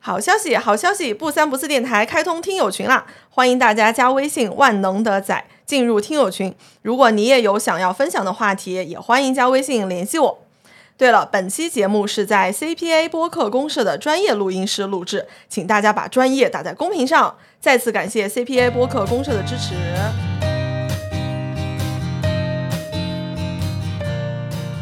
[0.00, 1.12] 好消息，好消息！
[1.12, 6.54] 不三不四电台开通听友群啦，欢迎大家加微信“万能的仔”进入听友群。
[6.82, 10.38] 如果你也有想要分享的话题，也欢迎加微信联系我。
[10.96, 17.36] 对了，本期节目是在 CPA 播客公社的专业录音室录制，请大家把专业打在公屏上。
[17.60, 19.74] 再次感谢 CPA 播客公社的支持。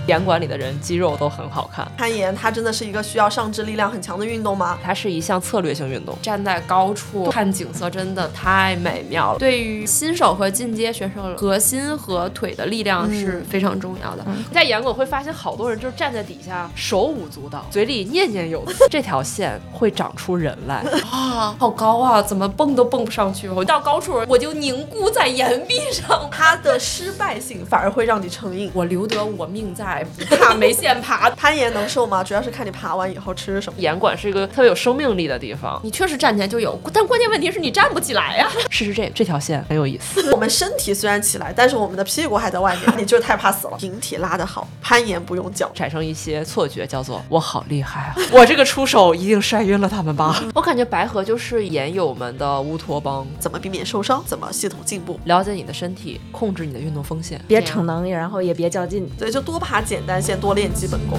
[0.07, 1.87] 严管里的人肌肉都很好看。
[1.97, 4.79] 攀岩它真的是一个需要上肢力量很强的运动吗？
[4.83, 9.39] 它是一项策略性运动，站在高处看景色真的太美妙了。
[9.39, 14.25] 对于新手和进阶选手，核心和腿的力量是非常重要的。
[14.53, 18.85] 在严管会发现好多人就是站在底下手舞足蹈，嘴里念念有词。
[18.91, 23.49] 这条线会长出人来啊，好高啊，怎么蹦都蹦不上去。
[23.49, 28.71] 我到高处我就凝固在岩壁上， 它的失败性反而会让你成瘾。
[28.73, 29.96] 我留得我命在。
[30.05, 32.23] 不怕没线爬，攀岩能瘦吗？
[32.23, 33.79] 主要是看你爬完以后吃什么。
[33.79, 38.49] 岩馆是一个特别有生命力的地方，你确实站起来就有，但关键问题是你站不起来呀。
[38.71, 40.33] 试试这这条线很有意思。
[40.33, 43.77] 我们身体虽然起来，但是我们的屁股还在外面，你就是太怕死了。
[43.81, 48.17] 引体拉得好，攀岩不用脚，产生一些错觉，叫做我好厉害啊！
[48.33, 50.43] 我这个出手一定晒晕了他们吧？
[50.55, 54.23] 我感觉白河就是岩友们的乌托邦，怎么避免受伤？
[54.27, 55.19] 怎么系统进步？
[55.25, 59.09] 了解你的身体，控制你的运动风险，别逞能，然后也别较劲。
[59.19, 61.17] 对，就多爬简单先，多练基本功。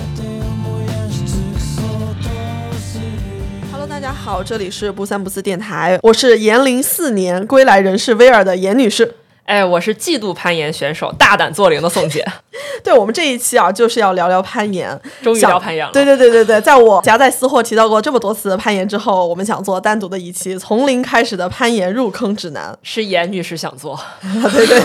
[3.71, 9.15] Hello，大家好，这里是不三不四电台，我是延龄四年归来人士威尔的严女士。
[9.45, 12.25] 哎，我是嫉妒攀岩选手大胆做零的宋姐。
[12.83, 14.99] 对我们这一期啊，就是要聊聊攀岩。
[15.23, 15.91] 终于聊攀岩了。
[15.93, 22.77] 对对对对对，在我夹带私货提到过这么多次攀岩之后，我们想做单独的一期从零开始的攀岩入坑指南。
[22.83, 23.97] 是严女士想做。
[24.21, 24.83] 对 对。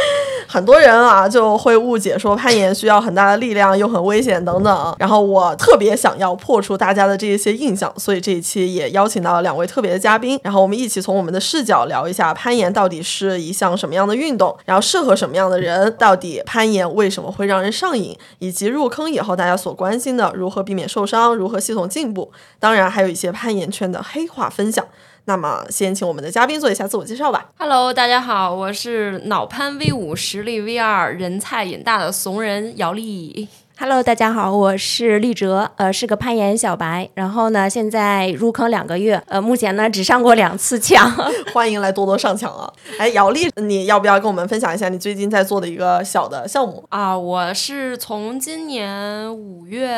[0.48, 4.96] 很多人啊就会误解说攀岩需要很大的力量，又很危险等等。
[4.98, 24.84] 然后我特别想要破除大家的这一些印象，所以这一期也邀请到了两位特别的嘉宾，然后我们一起从我们的视角聊一下攀岩到底是一项什么样的运动，然后适合什么样的人，到底攀岩为什么会让人上瘾，以及入坑以后大家所关心的如何避免受伤，如何系统进步，当然还有一些攀岩圈的黑话分享。
[25.26, 27.50] 那么，先请我们的嘉宾做一下自我介绍吧。
[27.58, 33.48] Hello，大家好，我是脑攀 V 五实力 V 二人菜瘾大的怂人姚丽。
[33.78, 37.08] Hello，大家好，我是丽哲，呃，是个攀岩小白。
[37.14, 41.10] 然后呢，现在入坑两个月，呃，目前呢只上过两次墙。
[41.54, 42.70] 欢迎来多多上墙啊！
[42.98, 47.16] 哎，姚丽，你要不要跟我们分享一下你最近在做的一个小的项目啊？
[47.16, 49.88] 我是从今年五月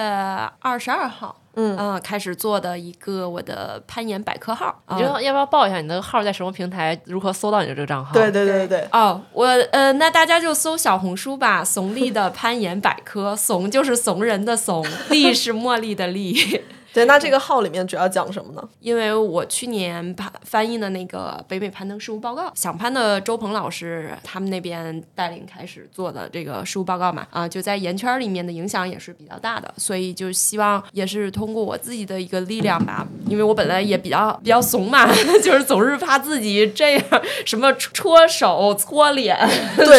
[0.60, 1.41] 二十二号。
[1.54, 6.98] 嗯开始做的一个我的攀岩百科号，你要要不要报一下你那个号在什么平台？
[7.04, 8.12] 如何搜到你的这个账号？
[8.14, 16.62] 对对对对哦，我呃，那大家就搜小红书吧，怂丽的攀岩百科，怂就是怂人的怂， 丽是茉莉的丽。
[16.92, 18.68] 对，那这个号里面主要讲什么呢？
[18.80, 35.10] 因为我去年攀翻译的那个北美攀登事务报告，想攀的周鹏老师他们那边带领开始做的这个事务报告嘛，啊，就在岩圈里面的影响也是比较大的，所以就希望也是通过我自己的一个力量吧，因为我本来也比较比较怂嘛，
[35.42, 37.04] 就是总是怕自己这样
[37.46, 39.34] 什么戳手、搓脸、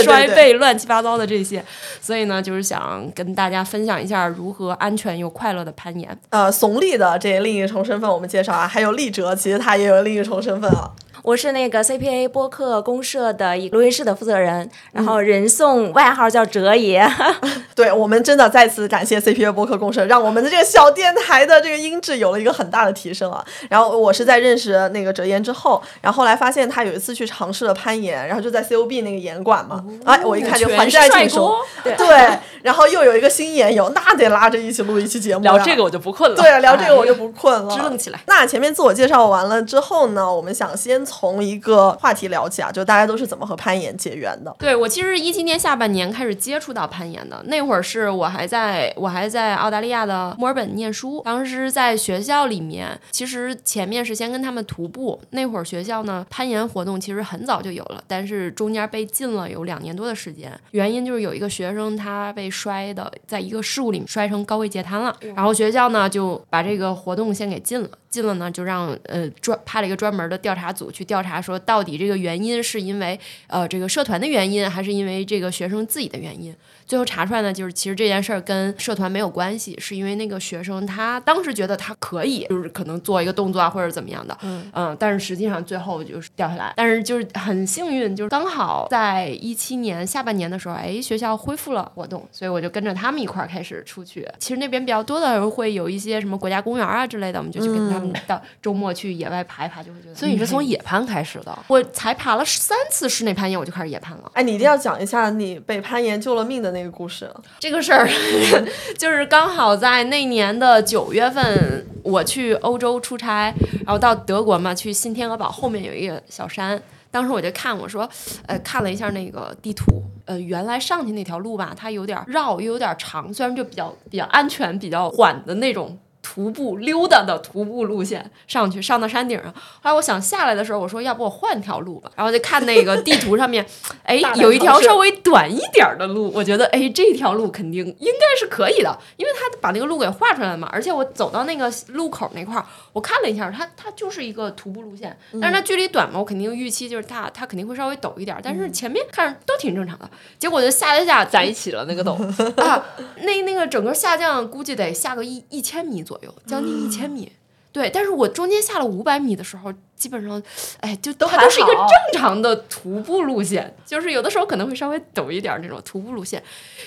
[0.03, 1.65] 摔背、乱七八糟的这些，
[1.99, 6.15] 所以呢，就是想跟大家分享一下如何安全又快乐的攀岩。
[6.29, 6.82] 呃，怂。
[6.83, 10.91] 丽的这另一重身份，我们介绍啊，还有丽哲，其实他也有另一重身份啊。
[11.23, 17.09] 我是那个 CPA 播客公社的录音室的负责人，然后人送外号叫哲爷。
[17.73, 23.43] 对我们真的再次感谢 CPA 播客公社，让我们的这个小电台的这个音质有了一个很大的提升啊。
[23.69, 31.55] 然后我是在认识那个哲言之后，然后后来发现他有一次去尝试了攀岩，然后就在 COB 那个岩馆嘛，哎，我一看就还是挺熟。
[31.83, 35.41] 对，然后又有一个新岩友，那得拉着一起录一期节目。
[35.43, 36.35] 聊这个我就不困了。
[36.35, 38.19] 对，聊这个我就不困了，支棱起来。
[38.27, 41.01] 那前面自我介绍完了之后呢，我们想先。
[41.13, 44.53] 从一个话题聊起啊，就大家都是怎么和攀岩结缘的？
[44.57, 67.89] 对我其实一七年下半年开始接触到攀岩的，那会儿是我还在我还在澳大利亚的墨尔本念书，当时在学校里面，其实前面是先跟他们徒步，那会儿学校呢攀岩活动其实很早就有了，但是中间被禁了有两年多的时间，原因就是有一个学生他被摔的在一个树里摔成高位截瘫了，然后学校呢就把这个活动先给禁了。
[68.13, 76.55] 进了呢，就让呃专派了一个专门的调查组去调查，说到底这个原因是因为呃这个社团的原因，还是因为这个学生自己的原因？
[76.85, 86.73] 最后查出来呢，就是其实这件事儿跟社团没有关系，是因为那个学生他当时觉得他可以，就是可能做一个动作啊或者怎么样的，嗯嗯，但是实际上最后就是掉下来。
[86.75, 94.27] 但是就是很幸运，就是刚好在一七年下半年的时候，哎，学校恢复了活动，所以我就跟着他们一块儿开始出去。
[94.39, 98.13] 其实那边比较多的会有一些什么国家公园啊之类的，我们就去跟他们。
[98.27, 100.15] 到周末去野外爬一爬，就会觉得。
[100.15, 101.57] 所以你是从嗯野攀开始的。
[101.67, 104.31] 我才爬了三次室内攀岩，我就开始野攀了。
[104.33, 107.31] 哎，你一定要讲一下你被攀岩救了命的那个故事。
[107.59, 108.09] 这个事儿
[108.99, 113.53] 就是刚好在那年的九月份，我去欧洲出差，
[113.85, 116.81] 然后到德国嘛，去新天鹅堡后面有一个小山。
[117.09, 118.09] 当时我就看我说，
[118.47, 119.85] 呃，看了一下那个地图，
[120.25, 125.97] 呃，原来上去那条路吧，它有点绕又有点长，虽然就比较比较安全、比较缓的那种。
[126.23, 129.53] 徒步溜达的徒步路线上去，上到山顶上。
[129.53, 132.09] 后来我想下来的时候，我说要不我换条路吧。
[132.15, 133.63] 然后就看那个地图上面，
[134.03, 140.69] 哎有一条稍微短一点的路，我觉得哎这条路肯定应该是可以的，因为他把那个路给画出来了嘛。
[140.71, 150.09] 而且我走到那个路口那块儿，我看了一下，它它就是一个徒步路线，但是它距离短嘛，我肯定预期就是它它肯定会稍微陡一点，但是前面看着都挺正常的。
[150.39, 152.15] 结果就下下下在一起了那个陡，
[152.61, 152.81] 啊，
[153.17, 157.31] 那那个整个下降估计得下个一一千米左右，左右将近一千米。
[157.71, 160.41] 对，但是我中间下了五百米的时候，基本上，
[160.81, 166.41] 哎，就都还都是一个正常的徒步路线，就是有的时候可能会稍微陡一点儿那种徒步路线。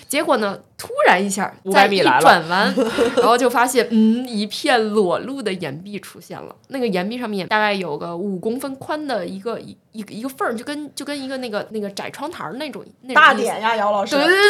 [0.09, 2.75] 结果呢，突然一下，500在一来转弯，
[3.17, 6.55] 然后就发现，嗯，一片裸露的岩壁出现了。
[6.69, 14.25] 那个岩壁上面大概有个五公分宽的一个一一个一个缝儿，就跟就跟一个那个那个窄窗台儿那种那种大点呀，姚老师对。
[14.25, 14.43] 对对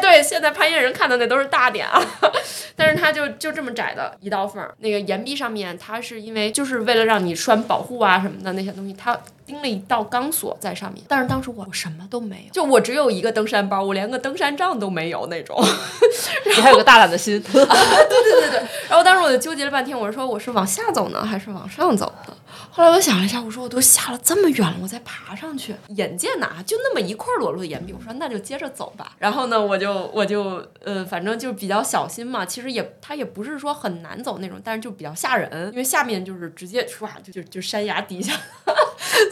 [0.00, 2.02] 对，现在攀岩人看的那都是大点啊，
[2.74, 11.02] 但是它就就这么窄的一道缝儿，那个岩壁上面，它是因为就是为了让你拴保护啊什么的那些东西，他钉了一道钢索在上面。
[11.08, 15.58] 但是当时我我什么都没有，就我只有一个登山包，我连个登山杖都没有那种。
[16.46, 17.40] 你还有个大胆的心。
[17.52, 22.34] 对对对对然后当时我就纠结了半天，我说我是往下走呢，还是往上走呢？
[22.70, 29.12] 后来我想了一下，我说我都下了这么远了，我再爬上去，眼见呐就那么一块裸露的岩壁，我说那就接着走吧。
[29.18, 32.44] 然后呢，我就我就呃，反正就比较小心嘛。
[32.44, 38.32] 其实也它也不是说很难走那种，但是就比较吓人，因为下面就是直接唰就就就山崖底下。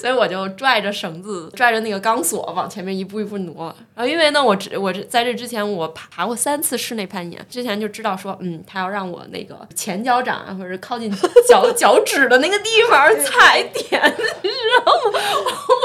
[0.03, 3.73] 所以我就拽着绳子，拽着那个钢索往前面一步一步挪。
[3.95, 11.09] 然后因为呢，我只我这在这之前我爬爬过三次室内攀岩，之前就知道说，嗯，他要让我那个前脚掌啊或者靠近
[11.49, 14.03] 脚 脚趾的那个地方踩点，
[14.43, 15.21] 你知道吗？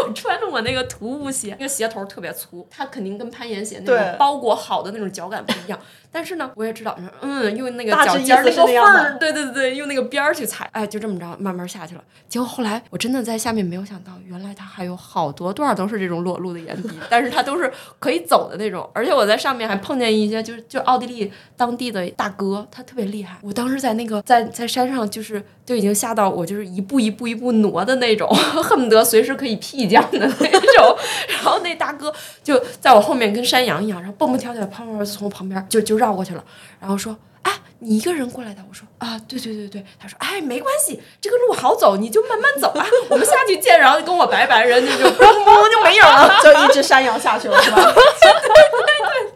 [0.04, 5.80] 我穿着我那个徒步鞋，那个鞋头特别粗，它肯定跟攀岩鞋那对种包裹好的那种脚感不一样。
[6.12, 12.04] 但是呢，我也知道，嗯，用那个脚尖儿那个缝儿，对对对，用那个边儿去踩，哎，就这么着慢慢下去了。
[12.28, 18.90] 结果后来我真的在下面没有想到，原来它还有好多段儿都是这种裸露的岩壁， 但是它都是可以走的那种。
[18.94, 23.38] 而且我在上面还碰见一些就是就奥地利当地的大哥，他特别厉害。
[23.42, 28.28] 我当时在那个在在山上就是就已经吓到我就是一步一步一步挪的那种，
[28.64, 30.98] 恨不得随时可以劈降的那种。
[31.28, 32.12] 然后那大哥
[32.42, 36.44] 就在我后面跟山羊一样，然后蹦蹦跳跳，啪啪从我旁边就就绕过去了，
[36.80, 37.16] 然后说。
[37.44, 38.62] 啊，你一个人过来的？
[38.68, 39.86] 我说啊，对对对对。
[39.98, 42.86] 他说，哎，没关系，这个路好走，你就慢慢走啊。
[43.08, 46.40] 我们下去见，然后跟我拜拜，人家就 嘣嘣就没影了。
[46.44, 47.78] 就一只山羊下去了，是吧？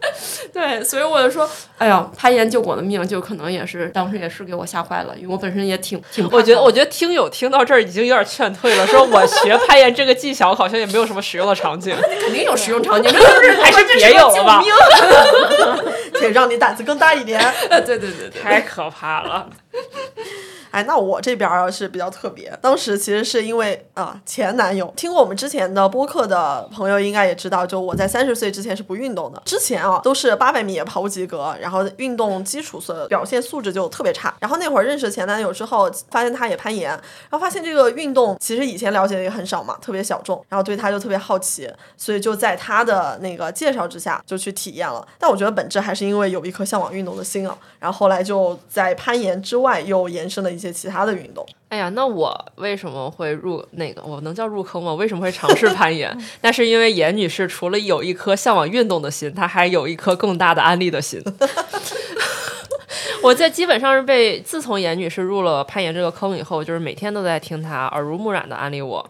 [0.52, 14.62] 对，所以我就说，哎呀，攀岩救我的命，就可能也是当时也是给我吓坏了，因为我本身也挺挺我觉得，我觉得听友听到这儿已经有点劝退了，说我学攀岩这个技巧好像也没有什么实用的场景，肯定有实用场景， 就是还是别有了吧？
[16.12, 17.40] 可以让你胆子更大一点。
[17.68, 19.48] 对对对对，太可怕了。
[20.72, 34.34] 哎，那我这边儿是比较特别，当时其实是因为啊、前男友，听过我们之前的播客的朋友应该也知道，就我在三十岁之前是不运动的，之前啊都是八百米也跑不及格，然后运动基础所表现素质就特别差。
[34.40, 37.00] 然后那会儿认识前男友之后，发现他也攀岩，然
[37.32, 45.06] 后发现这个运动其实以前了解的也很少嘛，特别小众，然后对他就特别好奇，所以就在他的那个介绍之下就去体验了。
[45.18, 51.44] 但我觉得本质还是因为有一颗向往运动的心啊，然后后来就在攀岩之外又延伸了一些其他的运动。
[51.68, 54.02] 哎呀，那我为什么会入那个？
[54.02, 54.94] 我能叫入坑吗？
[54.94, 56.16] 为什么会尝试攀岩？
[56.42, 61.22] 那是因为严女士除了有一颗向往运动的心，她还有一颗更大的安利的心。
[63.22, 69.08] 我在基本上是被自从严女士入了攀岩这个坑以后，就是每天都在听她耳濡目染的安利我。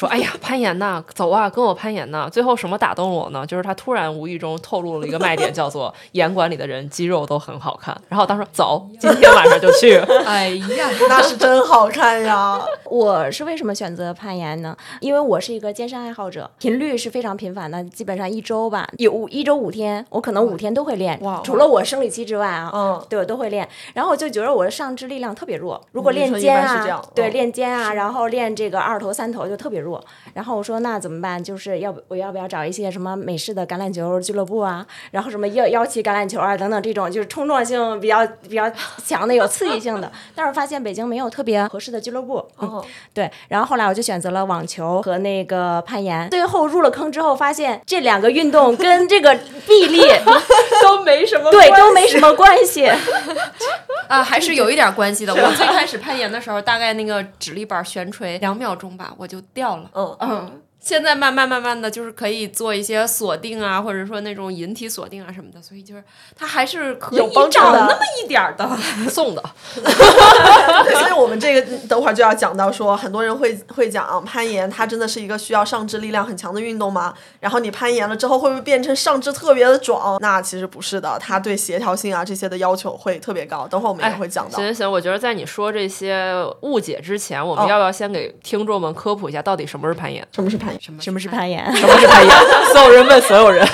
[0.00, 2.26] 说哎呀，攀岩呐，走啊，跟我攀岩呐。
[2.32, 3.44] 最后什么打动我呢？
[3.46, 7.94] 就是他突然无意中透露了一个卖点，叫做岩馆里的人肌肉都很好看。
[8.08, 9.96] 然后我当时走，今天晚上就去。
[10.24, 12.58] 哎呀， 那是真好看呀！
[12.88, 14.74] 我是为什么选择攀岩呢？
[15.00, 21.18] 因为我是一个健身爱好者，频率是非常频繁的，基本上一周吧，有一周五天，我可能五天都会练。
[21.20, 23.68] 哇除了我生理期之外啊，嗯对我都会练。
[23.92, 30.04] 然后我就觉得我的上肢力量特别弱，如果练肩啊对，嗯练肩啊，然后练这个二头、三头就特别别弱。
[30.34, 31.42] 然后我说那怎么办？
[31.42, 38.70] 就是要不我要不要找一些什么美式的橄榄球俱乐部啊，然后什么腰腰旗橄榄球啊等等这种就是冲撞性比较比较
[39.04, 40.10] 强的有刺激性的。
[40.34, 42.36] 但是发现北京没有特别合适的俱乐部。
[42.56, 46.30] 哦，对，然后后来我就选择了网球和那个攀岩。
[46.30, 49.34] 最后入了坑之后，发现这两个运动跟这个
[49.66, 50.00] 臂力
[50.82, 52.86] 都没什么对都没什么关系。
[54.08, 55.32] 啊，还是有一点关系的。
[55.32, 59.79] 我最开始攀岩的时候，大概那个指力板悬垂两秒钟吧，我就掉了。
[59.92, 60.16] 嗯。
[60.20, 66.02] 嗯，现在慢慢慢慢的就是可以做一些锁定啊，或者说那种引体锁定啊什么的，所以就是
[66.34, 68.68] 它还是可以有帮助的长那么一点儿的。
[69.08, 69.42] 送的，
[69.74, 77.14] 对所以我们这个等会儿就要讲到说，很多人会会讲攀岩，它真的是一个需要上肢力量很强的运动吗？
[77.40, 80.18] 然后你攀岩了之后，会不会变成上肢特别的壮？
[80.20, 83.66] 那其实不是的，它对协调性啊这些的要求会特别高。
[83.68, 84.56] 等会儿我们也会讲到。
[84.56, 90.26] 行行行，我觉得在你说这些误解之前，我们哦要不要先给听众们科普一下，到底什么是攀岩？
[90.32, 90.69] 什么是攀岩？
[90.80, 91.64] 什么什么是攀岩？
[91.76, 92.36] 什么是攀岩？
[92.72, 93.66] 所有人问所有人。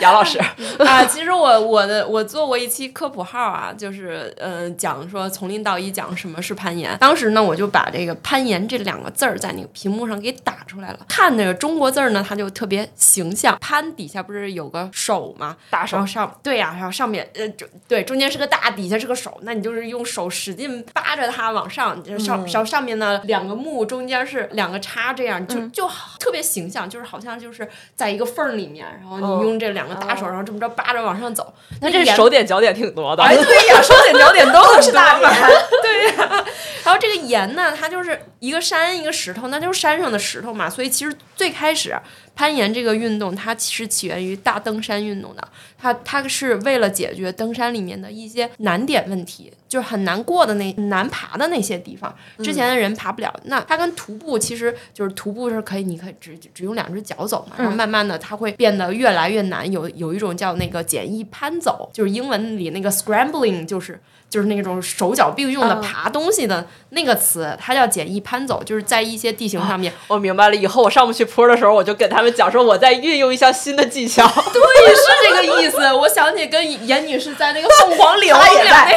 [0.00, 0.38] 杨老师，
[0.78, 6.96] 啊，其实我我的我做过一期科普号啊，就是呃讲说从零到一讲什么是攀岩。
[6.98, 10.98] 当时呢，我就把这个攀岩这两个字儿在那个屏幕上给打出来了。
[11.08, 13.56] 看那个中国字儿呢，它就特别形象。
[13.60, 15.56] 攀底下不是有个手吗？
[15.70, 31.52] 大手然后上对呀、然后上面呃中对中间是个大，底下是个手，那你就是用手使劲扒着它往上，就是上上上面呢两个木，中间是两个叉，这样就就特别形象，就是好像就是在一个缝儿里面，然后你嗯用这两个大手，然后这么着扒着往上走。
[31.80, 33.22] 那这手点脚点挺多的。
[33.22, 35.30] 哎，对呀，手点脚点都 都是大点，
[35.82, 36.44] 对呀、
[36.84, 40.68] 然后这个盐呢，它就是一个山一个石头，那就是山上的石头嘛。
[40.68, 41.96] 所以其实最开始
[42.34, 45.48] 攀岩这个运动，它其实起源于大登山运动的。
[45.78, 53.32] 它它是为了解决登山里面的一些难点问题，就是很难过的那难爬的那些地方，之前的人爬不了。
[53.44, 59.70] 那它跟徒步其实就是徒步是可以，你可以只只用两只脚走嘛，然后慢慢的它会变得越来越难。
[59.70, 64.00] 有有一种叫那个简易攀走，就是英文里那个 scrambling，就是
[64.34, 69.92] 就是那种手脚并用的嗯爬东西的那个词，它叫简易攀走，就是在一些地形上面。
[70.08, 74.26] 我明白了，以后我上不去坡的时候，我就跟他们讲说我在运用一项新的技巧。
[74.52, 75.76] 对，是这个意思。
[75.92, 78.96] 我想起跟严女士在那个凤凰岭， 她也在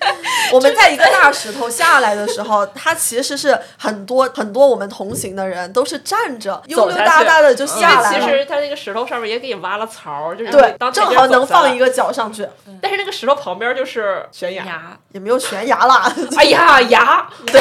[0.52, 12.46] 我们在一个大石头下来的时候，它其实是很多很多我们同行的人都是站着悠悠走下去哒哒的就下来其实它那个石头上面也给你挖了槽，就是对，正好能放一，个脚上去，
[12.80, 14.98] 但是那个石头旁边就是悬崖。
[15.10, 16.12] 也没有悬崖啦。
[16.36, 17.60] 哎呀，崖，对，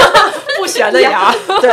[0.58, 1.32] 不悬的崖。
[1.60, 1.70] 对，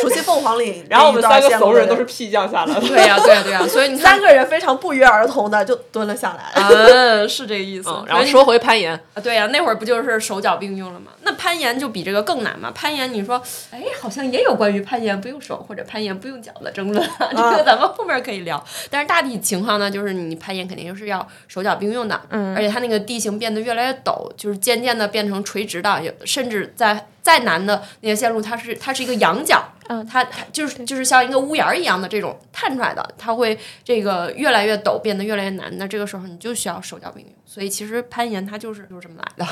[0.00, 2.80] 熟悉凤凰岭，然后我们三个怂人都是是屁降下来的。
[2.80, 3.66] 对呀，对呀，对呀。
[3.68, 6.52] 所以你三，个人非常不约而同的就蹲了下来。
[6.54, 7.90] 嗯，是这个意思。
[7.90, 11.12] 嗯，然后说回攀岩，啊，对呀、那会儿不就是手脚并用了吗？
[11.22, 12.70] 那攀岩就比这个更难嘛。
[12.72, 13.40] 攀岩，你说，
[13.70, 18.62] 哎，好像也有关于攀岩不用手或者攀岩不用脚的争论， 这个咱们后面可以聊。
[18.90, 29.60] 但是大体情况呢，就是你攀岩肯定是要手脚并用的，嗯，而且它那个地形变得越来越陡，就是渐渐的变成垂直的，有甚至在再难的那些线路，它是它是一个仰角。
[29.88, 35.76] 嗯它它就是就是像一个屋檐儿一样的这种探出来的，它会这个越来越陡，变得越来越难。
[35.78, 37.32] 那这个时候你就需要手脚并用。
[37.44, 39.46] 所以其实攀岩它就是就是这么来的。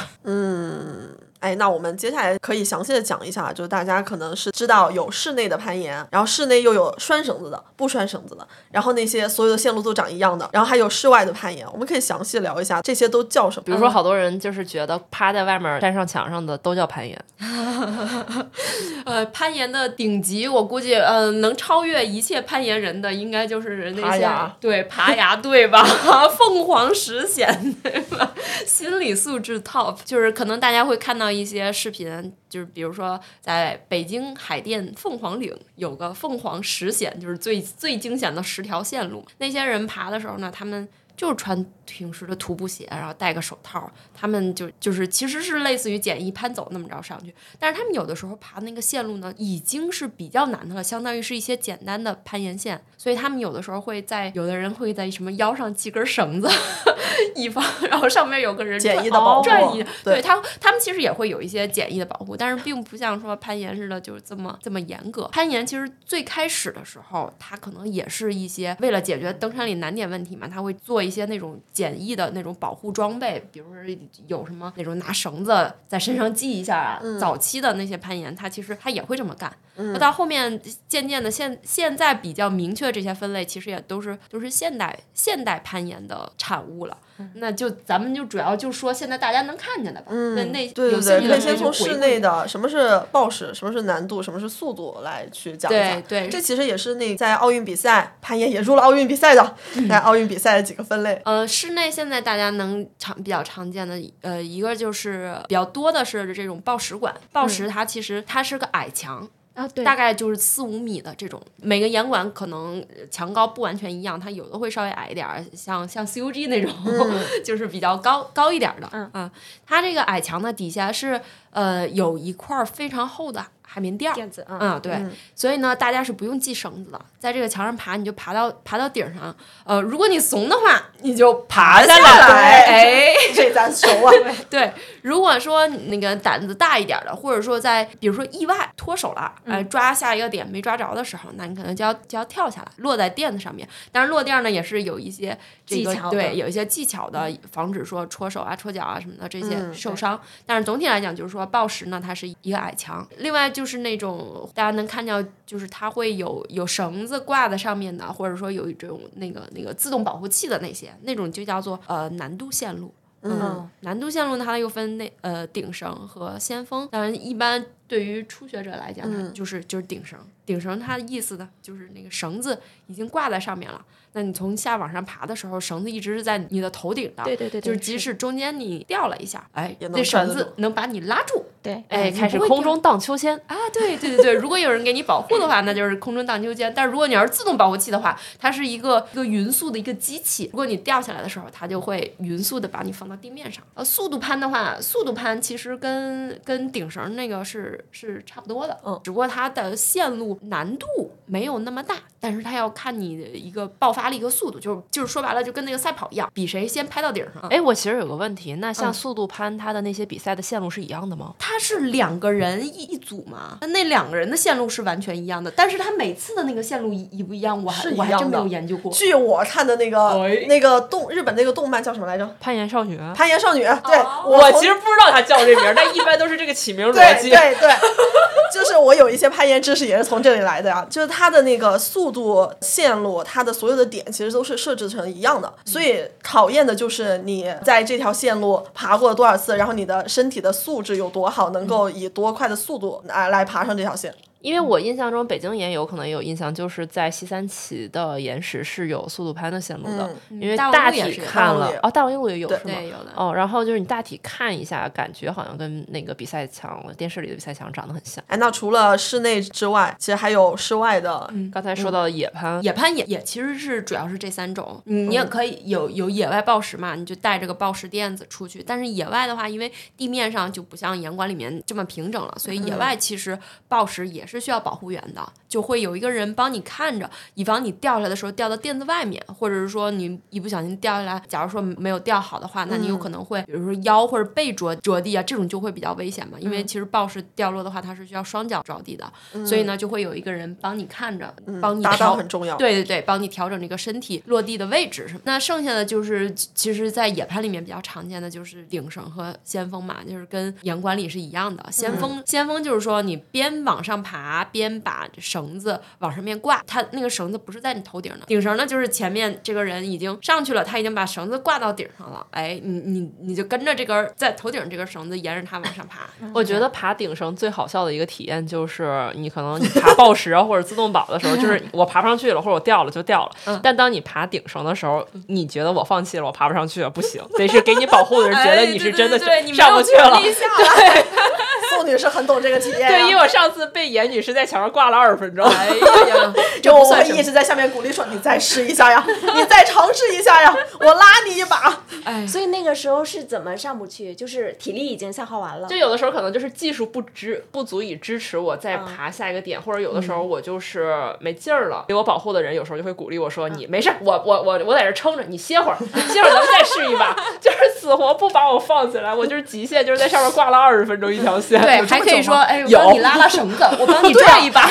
[1.44, 13.64] 哎，那我们接下来可以详细的讲一下，就大家可能是知道有室内的攀岩，然后室内又有拴绳子的、不拴绳子的，然后那些所有的线路都长一样的，然后还有室外的攀岩，我们可以详细聊一下这些都叫什么。
[13.66, 17.22] 比如说，好多人就是觉得趴在外面粘上墙上的都叫攀岩，
[19.04, 25.84] 呃，攀岩的顶级，我估计呃能超越一切攀岩人的，应该就是那些爬对爬崖队吧？
[26.38, 28.32] 凤凰石险对吧？
[28.66, 39.26] 心理素质 top，就是可能大家会看到一些视频，就是比如说在北京海淀凤凰岭有个凤凰十险，就是最最惊险的十条线路。
[39.38, 40.88] 那些人爬的时候呢，他们。
[41.16, 56.48] 就是穿平时的徒步鞋，然后戴个手套，他们就就是其实是类似于简易攀走那么着上去，但是他们有的时候爬那个线路呢，已经是比较难的了，相当于是一些简单的攀岩线，所以他们有的时候会在，有的人会在什么腰上系根绳子，
[57.36, 65.28] 以防，然后上面有个人简易的保护，对对他他们其实也会有一些简易的保护，但是并不像说攀岩似的就是这么这么严格。
[65.28, 77.00] 攀岩其实最开始的时候，他可能也是一些为了解决登山里难点问题嘛，他会做一些那种简易的那种保护装备，比如说有什么那种拿绳子在身上系一下啊。
[77.20, 79.54] 早期的那些攀岩，他其实他也会这么干。
[79.76, 86.96] 那到后面渐渐的现现在比较明确这些分类，其实也都是都是现代现代攀岩的产物了。
[87.34, 90.12] 那就咱们就主要就说现在大家能看见的吧。
[90.12, 96.02] 那那对对对，可以先从室内的什么是报时，什么是难度，什么是速度来去讲一讲。
[96.02, 101.20] 对对这其实也是那在奥运比赛攀岩也入了奥运比赛的，嗯 在奥运比赛的几个分类。
[101.24, 107.14] 呃，室内现在大家能常比较常见的，呃，一个就是比较多的是这种报时馆。
[107.32, 111.40] 报时它其实它是个矮墙，啊，对，大概就是四五米的这种。
[111.62, 116.72] 每个严管可能呃墙高不完全一样，它有的会稍微矮一点儿，像像 CUG 那种，
[117.44, 118.88] 就是比较高高一点儿的。
[118.92, 119.30] 嗯啊，
[119.64, 121.20] 它这个矮墙呢底下是
[121.50, 124.14] 呃有一块儿非常厚的海绵垫儿。
[124.14, 125.04] 垫子啊，嗯，对，
[125.34, 129.34] 所以呢，大家是不用系绳子的，在这个墙上爬，你就爬到爬到顶上。
[129.64, 134.12] 呃，如果你怂的话，你就爬下下来哎， 这咱熟啊。
[134.48, 143.68] 对，如果说那个胆子大一点的，或者说在比如说意外脱手了，哎、抓下一个点没抓着的时候，那你可能就要就要跳下来，落在垫子上面。
[143.90, 150.20] 但是落垫呢，也是有一些这个技巧对，有一些技巧的，防止说戳手啊、戳脚啊什么的这些嗯受伤。
[150.46, 153.06] 但是总体来讲，就是说抱石呢，它是一个矮墙。
[153.18, 162.92] 另外就是那种大家能看到，就是它会有有绳子挂在上面的，或者说有一种那个那个自动保护器的那些，那种就叫做呃难度线路。
[163.26, 166.86] 嗯，难度线路呢，它又分那呃顶绳和先锋。
[166.90, 170.18] 当然，一般对于初学者来讲，它就是就是顶绳。
[170.46, 173.82] 顶绳它的意思呢，就是那个绳子已经挂在上面了。
[174.12, 177.24] 那你从下往上爬的时候，绳子一直是在你的头顶的。
[177.24, 181.44] 对对对对就是即使中间你掉了一下，哎，那绳子能把你拉住。
[181.62, 183.34] 对，哎，开始空中荡秋千。
[183.46, 186.72] 啊，对对对对，如果有人给你保护的话，那就是空中荡秋千。
[186.74, 190.50] 但是如果你要是自动保护器的话，它是一个一个匀速的一个机器。
[190.52, 193.64] 如果你掉下来的时候，它就会匀速的把你放到地面上。
[193.72, 200.86] 呃，速度攀的话，速度攀其实跟跟顶绳那个是是差不多的，嗯，只不过它的线路难度
[201.26, 207.48] 没有那么大，但是它要看你的一个爆发力和速度，就是就是说白了就跟那个赛跑一样，比谁先拍到顶上。
[207.50, 211.34] 哎，我其实有个问题，那像嗯速度攀，它的那些比赛的线路是一样的吗？
[211.38, 218.92] 它是两个人一一组嘛，那那两个人的线路是完全一样的，但是他每次的那个线路一一不一样，我还是我还真没有研究过。
[218.92, 222.26] 据我看的那个、哎那个动日本那个动漫叫什么来着？
[222.40, 222.98] 攀岩少女。
[223.14, 223.62] 攀岩少女。
[223.62, 227.30] 对，我我其实不知道它叫这名儿，但一般都是这个起名逻辑。
[227.30, 227.72] 对对对，对
[228.52, 230.86] 就是我有一些攀岩知识也是从这里来的呀。
[230.90, 244.14] 就是它的那个速度线路，它的所有的点其实都是设置成一样的，所以考验的就是你在这条线路爬过了多少次，然后你的身体的素质有多好，能够以多快的速度来来爬上这条线。
[244.44, 252.74] 因为我印象中北京也有可能也有印象，就是在西三旗的岩石是有速度攀的线路的，因为大大体看了哦，大王路也有是吗？
[252.82, 253.10] 有的。
[253.16, 258.22] 哦，然后就是你大体看一下，感觉好像跟那个比赛墙电视里的比赛墙长得很像。
[258.26, 261.32] 哎，那除了室内之外，其实还有室外的。
[261.50, 268.62] 刚才说到的野攀，野攀也也其实是主要是这三种，你你也可以有有野外暴食嘛，你就带着个暴食垫子出去。
[268.62, 289.12] 但是野外的话，因为地面上就不像岩馆里面这么平整了，所以野外其实暴食也是需要保护员的，就会有一个人帮你看着，以防你掉下来的时候掉到垫子外面，或者是说你一不小心掉下来，假如说没有掉好的话，那你有可能会比如说腰或者背着着地啊，这种就会比较危险嘛，因为其实抱式掉落的话，它是需要双脚着地的，
[289.46, 292.56] 所以呢就会有一个人帮你看着，帮你搭调档很重要。
[292.56, 295.20] 对对对，帮你调整这个身体落地的位置什么。
[295.24, 301.64] 那剩下的就是，其其实，在野攀里面比较常见的就是顶绳和先锋嘛，就是跟岩管理是一样的。
[301.70, 304.18] 先锋、先锋就是说你边往上爬
[304.50, 308.26] 边把绳子往上面挂，它那个绳子不是在你头顶的。
[308.26, 316.08] 顶绳呢，就是前面这个人已经上去了，他已经把绳子挂到顶上了，哎，你你你就跟着这根在头顶这根绳子沿着它往上爬。
[316.32, 323.60] 我觉得爬顶绳最好笑的一个体验就是，你可能你爬抱石啊 或者自动保的时候，就是我爬不上去了，或者我掉了就掉了。
[323.62, 330.12] 但当你爬顶绳的时候，你觉得我放弃了，我爬不上去了，不行，得是给你保护的人觉得你是真的上不去了。
[330.12, 331.04] 权利下来
[331.70, 332.88] 宋女士很懂这个体验、啊。
[332.88, 335.44] 对，因为我上次被严女士在墙上挂了二十分钟。
[335.44, 341.82] 哎呀， 这就我会一直在下面鼓励说：“你再试一下呀， 你再尝试一下呀，我拉你一把。
[342.04, 344.14] 哎，所以那个时候是怎么上不去？
[344.14, 345.76] 就是体力已经消耗完了就。
[345.76, 351.84] 有的时候可能就是技术不支不足以支持我再爬下一个点，或者有的时候我就是没劲儿了。
[351.88, 355.76] 给我保护的人有时候就会鼓励我说：“你没事，我我我我在这撑着，你歇会儿，
[356.12, 361.60] 歇会儿咱们再试一把。”就是死活不把我放起来，我就是极限，就是在上面挂了二十分钟一条线。
[361.60, 364.62] 对还可以说，哎，我有帮你拉拉绳子，我帮你 对啊拽一把。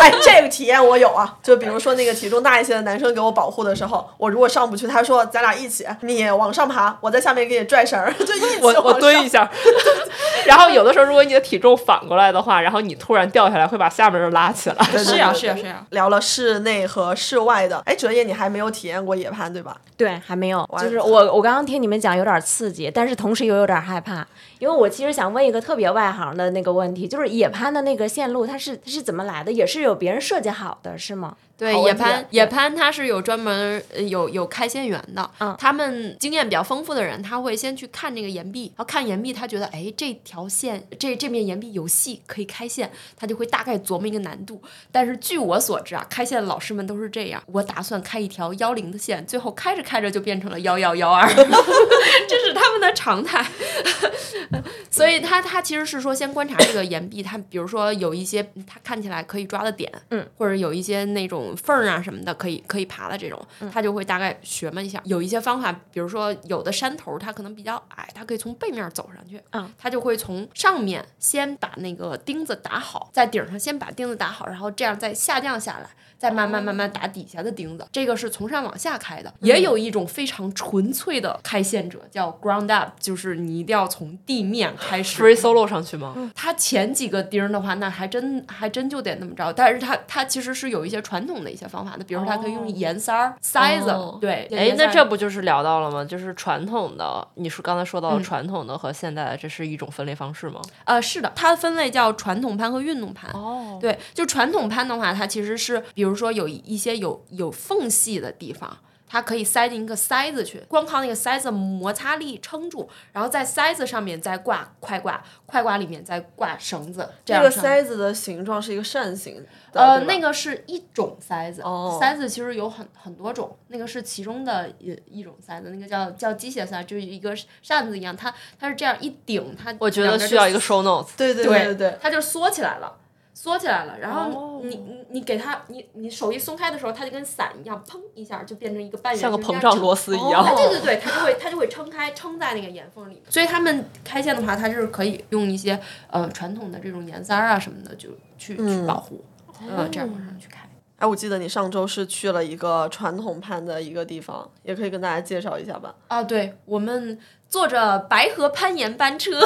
[0.00, 9.48] 哎，这个体验我有啊，就比如说那个体重大一些的男生给我保护的时候，我如果上不去，他说咱俩一起，你往上爬，我在下面给你拽绳儿， 就一起我我蹲一下，
[10.46, 14.76] 然后有的时候如果你的体重反过来的话，然后你突然掉下来，会把下面人拉起来。
[14.92, 19.76] 对对是呀对是呀是呀聊了室内和室外的，哎，哲野你还没有体验过野攀对吧？
[19.96, 24.26] 对，还没有，就是我我刚刚听你们讲有点刺激，但是同时又有点害怕，
[24.64, 29.52] 因为我其实想问一个特别外行的那个问题，就是野攀的那个线路它是它是怎么来的？
[29.52, 31.36] 也是有别人设计好的是吗？
[31.56, 44.60] 对，野攀野攀他是有专门呃有有开线员的，嗯他们经验比较丰富的人，他会先去看这个岩壁，然后看岩壁，他觉得哎这条线这这面岩壁有戏可以开线，他就会大概琢磨一个难度。
[44.90, 51.24] 但是据我所知啊，开线的老师们都是这样，我打算开一条幺零的线，最后开着开着就变成了幺幺幺二，
[52.28, 53.46] 这是他们的常态。
[54.90, 63.40] 所以他他其实是说先观察这个岩壁，他比如说有一些他看起来可以抓的点，嗯，或者有一些那种缝儿啊什么的可以可以爬的这种，
[63.72, 65.00] 他就会大概学嘛一下。
[65.04, 75.90] 有一些方法，比如说有的山头它可能比较矮，它可以从背面走上去，嗯，他就会从上面先把那个钉子打好，在顶上先把钉子打好，然后这样再下降下来。
[76.24, 79.30] 再慢慢慢慢打底下的钉子，这个是从上往下开的。
[79.40, 86.14] 也有一种非常纯粹的开线者，叫 ground up，就是你一定要从地面开始 free solo 上去吗？
[86.34, 89.52] 它前几个钉儿的话，那还真还真就得那么着。
[89.52, 94.48] 但是它它其实是有一些传统的一些方法的，比如说它可以用盐塞儿、塞子，哦对。
[94.56, 96.02] 哎，那这不就是聊到了吗？
[96.02, 100.62] 就是传统的，你说刚才说到传统的和现代的，这是一种分类方式吗？
[100.84, 103.30] 呃是的，它的分类叫传统攀和运动攀。
[103.32, 108.78] 哦，对，就传统攀的话，它其实是比如说有一些有有缝隙的地方。
[109.06, 119.36] 它可以塞进一个塞子去，光靠那个塞子摩擦力撑住，然后在塞子上面再挂快挂，快挂里面再挂绳子，这这个样塞子的形状是一个扇形
[119.70, 131.10] 的，呃，那个是一种塞子，哦塞子其实有很很多种，那个是其中的一一种塞子，那个叫叫机械塞，就是一个扇子一样，它它是这样一顶，它我觉得需要一个 show notes。
[131.16, 132.92] 对对对对对，它就缩起来了。
[133.34, 140.54] 缩起来了，然后哦你你你给它，你你手一松开的时候，它就跟伞一样，砰一下就变成一个半圆，像个膨胀螺丝一啊，样。
[140.54, 143.20] 对对对，它就会它就会撑开，撑在那个岩缝里。
[143.28, 149.24] 所以他们开线的话，它就是可以用一些呃传统的这种岩塞儿啊什么的，就去、去保护，
[149.68, 150.60] 呃，这样往上去开。
[150.96, 155.92] 哎，我记得你上周是去了一个传统攀的一个地方，也可以跟大家介绍一下吧。
[156.06, 157.18] 啊，对，我们
[157.54, 159.38] 坐着白河攀岩班车。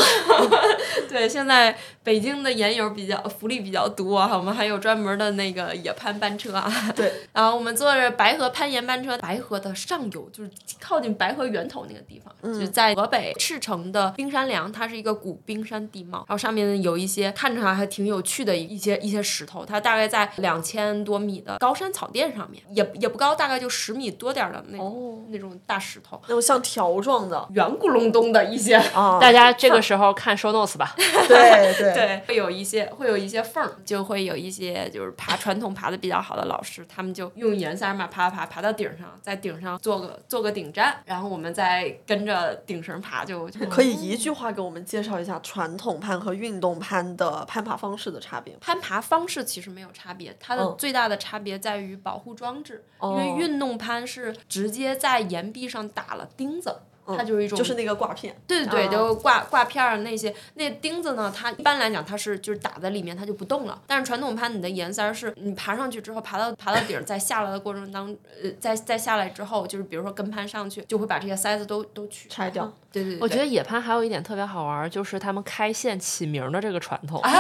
[1.11, 6.73] 对，现在北京的岩友比较福利比较多啊，我们还有专门的那个野攀班车啊。
[6.97, 26.19] 对， 然后我们坐着白河攀岩班车，白河的上游就是靠近白河源头那个地方，就在河北赤城的冰山梁，它是一个古冰山地貌，然后上面有一些看着还挺有趣的一些一些石头，它大概在两千多米的高山草甸上面，也也不高，大概就十米多点儿的那种、哦那种大石头。
[26.27, 30.95] 那种像条状的圆咕隆咚的一些，啊， 大家这个时候看 show notes 吧。
[30.97, 48.55] 对对 对，会有一些会有一些缝儿，就会有一些就是爬传统爬的比较好的老师，他们就用岩塞嘛爬爬爬到顶上，在顶上做个做个顶站，然后我们再跟着顶绳爬就，就可以一句话给我们介绍一下传统攀和运动攀的攀爬方式的差别。
[48.61, 56.77] 攀爬方式其实没有差别，它的嗯最大的差别在于保护装置，因哦为运动攀是直接在岩壁上打了钉子。
[57.17, 63.81] 它就是一种，就是那个挂片，对对对，啊就挂挂片儿那些那钉子呢，它一般来讲它是就是打在里面它就不动了。
[63.87, 72.71] 但是传统攀你的岩塞儿是你爬上去之后，爬到爬到顶儿，在下来的过程当呃，再再下来之后，就是比如说跟攀上去，就会把这些塞子都都取拆掉。
[72.91, 77.21] 对对对，我觉得野攀还有一点特别好玩儿，就是他们开线起名的这个传统。
[77.21, 77.31] 啊，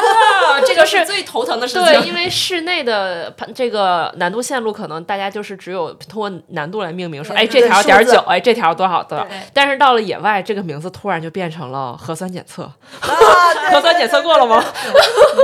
[0.66, 1.84] 这个是最头疼的事情。
[1.84, 9.38] 对，因为室内的攀这个难度线路，可能大家就是只有通过难度来命名，说哎这条点儿九，哎这条多少多少对。
[9.58, 12.62] 但是到了野外，这个名字突然就变成了核酸检测。
[12.62, 13.10] 啊，
[13.74, 14.64] 核酸检测过了吗？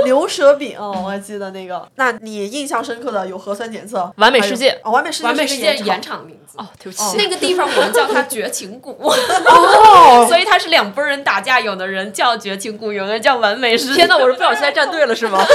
[0.05, 1.85] 牛舌饼，哦我还记得那个。
[1.95, 6.57] 那你印象深刻的有核酸检测，完美世界哦，完美世界，完美世界演盐场名字。
[6.57, 13.95] 哦，对不起，那个地方我们叫它绝情谷， 哦，所以它是两拨人打架，有的人叫绝情谷，有的人叫完美世界。
[13.95, 15.43] 天哪，我是不小心站队了是吗？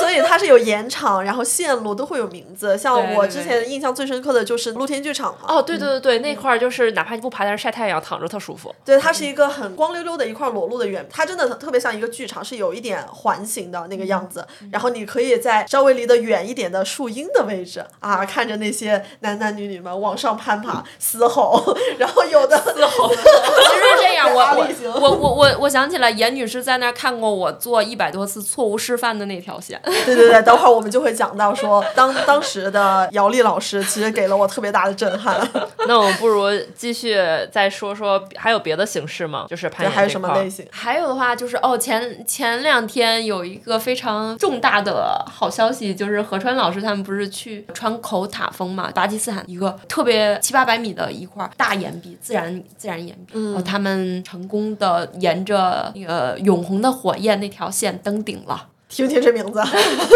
[0.00, 2.76] 所以它是有盐场，然后线路都会有名字。
[2.76, 8.74] 像我之前印象最深刻的就是露天剧场嘛，哦，对对对对，那块儿就是哪怕你不爬，在那晒太阳，躺着特舒服。
[8.84, 14.46] 对，它是一个很光溜溜的一块裸露的原，它真的特别像一个剧场，是有一点环形的那个样子。
[14.70, 21.62] 然后你可以在稍微离得远一点的树荫的位置啊，看着那些男男女女们往上攀爬、嘶吼，
[21.98, 29.80] 然后有的嘶吼， 其实这样，我我我我我我想起来，严女士在那儿看过我做一百多次错误示范的那条线。
[29.82, 35.40] 对 对对，等会儿我们就会讲到说，当当时的姚丽老师其实给了我特别大的震撼。
[35.88, 37.16] 那我们不如继续
[37.50, 39.46] 再说说，还有别的形式吗？
[39.48, 40.66] 就是攀岩还有什么类型？
[40.70, 58.68] 还有的话就是哦，前前两天有一个非常重大的好消息，就是何川老师他们不是去川口塔峰嘛，巴基斯坦一个特别七八百米的一块大岩壁，自然自然岩壁，嗯、他们成功的沿着那个永恒的火焰那条线登顶了。
[58.92, 59.58] 听听这名字，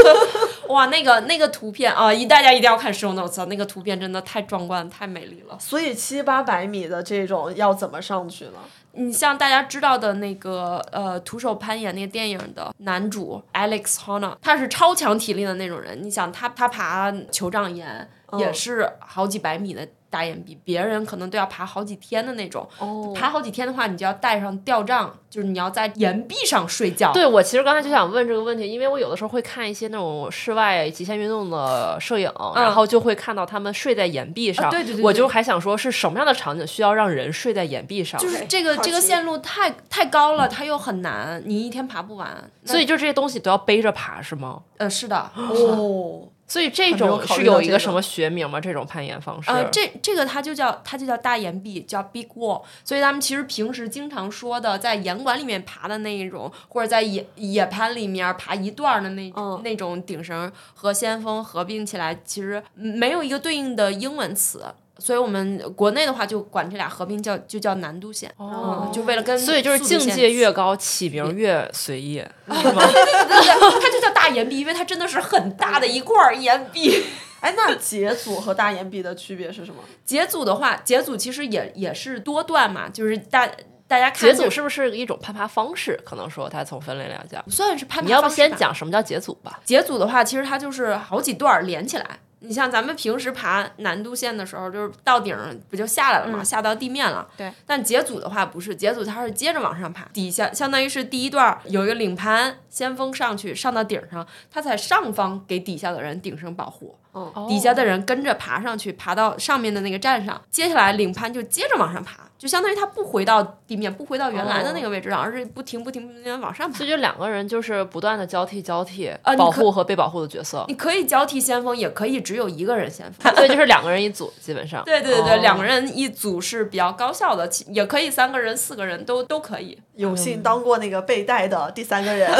[0.68, 5.56] 哇，那个那个图片啊，一大家一定要看 show notes，啊那个图片真的太壮观、太美丽了。
[5.58, 8.58] 所以七八百米的这种要怎么上去呢？
[8.92, 16.02] 你像大家知道的那个呃，徒手攀岩那个电影的男主 Alex Honnold，他是超强体力的那种人。
[16.02, 18.08] 你想他他爬酋长岩
[18.38, 19.86] 也是好几百米的
[20.16, 22.66] 大岩壁，别人可能都要爬好几天的那种。
[22.78, 27.12] 哦爬好几天的话，你就要带上吊帐，就是你要在岩壁上睡觉。
[27.12, 34.64] 对，我其实刚才就想问这个问题，因为我有的时候会看一些那种室外极限运动的摄影，然后就会看到他们睡在岩壁上。
[34.64, 38.18] 啊对对对对我就还想说，是什么样的场景需要让人睡在岩壁上？
[38.18, 42.50] 就是这个这个线路太太高了，它又很难，你一天爬不完。
[42.64, 44.62] 所以就这些东西都要背着爬是吗？
[44.78, 48.60] 呃，是的，哦，所以这种是有一个什么学名吗？
[48.60, 49.50] 这种攀岩方式？
[49.50, 52.62] 呃，这这个它就叫它就叫大岩壁，叫 Big Wall。
[52.84, 64.64] 所以他们其实平时经常说的，在岩馆里面爬的那一种，或者在野野攀里面爬一段的那、嗯那种顶绳和先锋合并起来，其实没有一个对应的英文词。
[64.98, 73.80] 所以我们国内的话就管这俩合并叫就叫南都县，哦嗯，就为了跟所以就是境界越高，起名越随意，对对 对？
[73.80, 77.04] 它就叫大岩壁，因为它真的是很大的一块儿岩壁。
[77.40, 79.82] 哎，那解组和大岩壁的区别是什么？
[80.04, 83.46] 解组的话，解组其实也也是多段嘛，就是大
[83.86, 86.00] 大家看解组是不是一种攀爬方式？
[86.04, 89.60] 可能说它从分类来讲，算是攀爬你要不先讲什么叫解组吧？
[89.64, 92.18] 解组的话，其实它就是好几段连起来。
[92.40, 97.26] 你像咱们平时爬难度线的时候，就是到顶儿不就下来了嘛，下到地面了。
[97.36, 97.50] 对。
[97.66, 106.96] 但解组的话不是，解组它是接着往上爬，底下相当于是第一段有一个领盘先锋上去，上到顶上，它在上方给底下的人顶上保护。
[107.12, 116.86] 哦底下的人跟着爬上去，爬到上面的那个站上，接下来领盘就接着往上爬，就相当于他不回到地面，不回到原来的那个位置上，而是不停不停不停往上爬所。
[116.86, 123.32] 以就两个人就是不断的交替交替，呃保护和被保护的角色你，可以交替先锋，也可以只有一个人先锋。
[123.36, 124.84] 所以就是两个人一组，基本上。
[124.86, 129.78] 对对对对，哦两个人一组是比较高效的，也可以三个人、四个人都都可以。
[129.94, 132.30] 有幸当过那个被带的第三个人，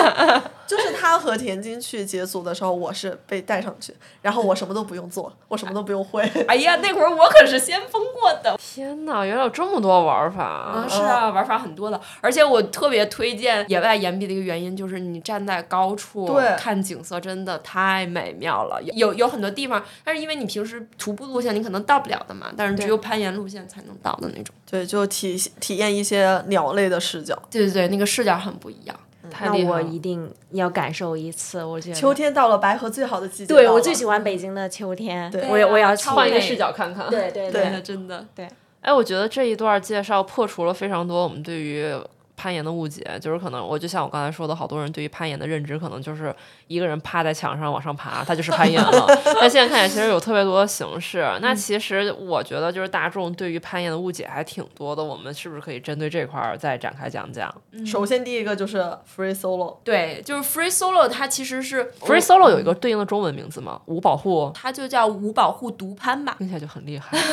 [0.66, 6.22] 就是他和田津去解组的时候，我是被带上去，然后我什么都不用做，我什么都不用会。
[6.48, 8.56] 哎呀，那会儿我可是先锋过的。
[8.56, 10.44] 天哪，原来有这么多玩法！
[10.44, 18.80] 啊，是啊，玩法很多的，而且我特别推荐野外岩壁的一个原因就是你站在高处看景色真的太美妙了。
[18.92, 24.54] 有有很多地方，但是因为你平时徒步路线你可能到不了的嘛，但是只有攀岩路线才能到的那种。
[24.70, 27.36] 对，就体体验一些鸟类的视角。
[27.50, 28.96] 对对对，那个视角很不一样。
[29.40, 33.60] 那我一定要感受一次，我觉得秋天到了，白河最好的季节了。
[33.60, 37.08] 对我最喜欢北京的秋天，对我也我要换一个视角看看。
[37.08, 38.26] 对对对真的真的。
[38.84, 41.82] 哎，我觉得这一段介绍破除了非常多我们对于
[42.44, 46.34] 攀岩的误解，就是可能我就像我刚才说的，好多人对于攀岩的认知可能就是
[46.66, 49.06] 一个人趴在墙上往上爬，他就是攀岩了。
[49.40, 51.26] 但现在看起来其实有特别多的形式。
[51.40, 57.50] 那其实我觉得就是大众对于攀岩的误解还挺多的，我们是不是可以针对这块儿再展开讲讲
[57.86, 58.76] 首先第一个就是
[59.16, 63.80] free solo，对，就是 free solo，它其实是？Free solo 有一个对应的中文名字吗？
[63.86, 66.34] 无保护，它就叫无保护独攀吧。
[66.36, 67.16] 听起来就很厉害。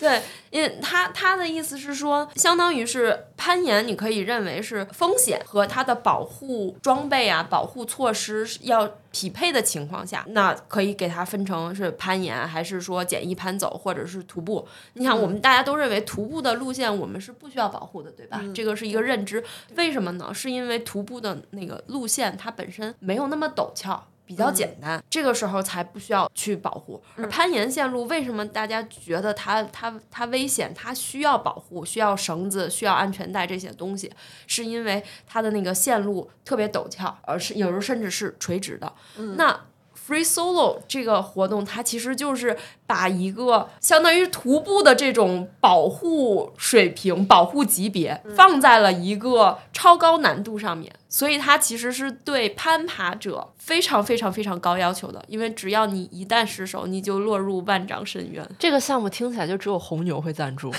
[0.00, 14.66] 对，因为它它的意思是说，相当于是攀岩，你可以认为是风险和它的保护装备啊、保护措施是要匹配的情况下，那可以给它分成是攀岩，还是说简易攀走，或者是徒步。
[14.94, 18.42] 你想，我们大家都认为徒步的路线我们是不需要保护的，对吧？
[18.54, 19.42] 这个是一个认知。
[19.76, 20.32] 为什么呢？
[20.34, 24.04] 是因为徒步的那个路线它本身没有那么陡峭。
[24.30, 27.02] 比较简单，这个时候才不需要去保护。
[27.16, 34.08] 而攀岩线路为什么大家觉得它它它危险，它需要保护，需要绳子，需要安全带这些东西，
[34.46, 38.92] 是因为它的那个线路特别陡峭，而是有时候甚至是垂直的。
[39.34, 39.64] 那
[40.06, 42.56] Free Solo 这个活动，它其实就是
[42.90, 58.44] 把一个相当于徒步的这种保护水平、保护级别放在了一个超高难度上面，所以它其实是对攀爬者非常非常非常高要求的，因为只要你一旦失手，你就落入万丈深渊。
[58.58, 60.74] 这个项目听起来就只有红牛会赞助，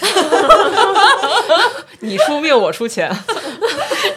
[2.02, 3.10] 你出命我出钱。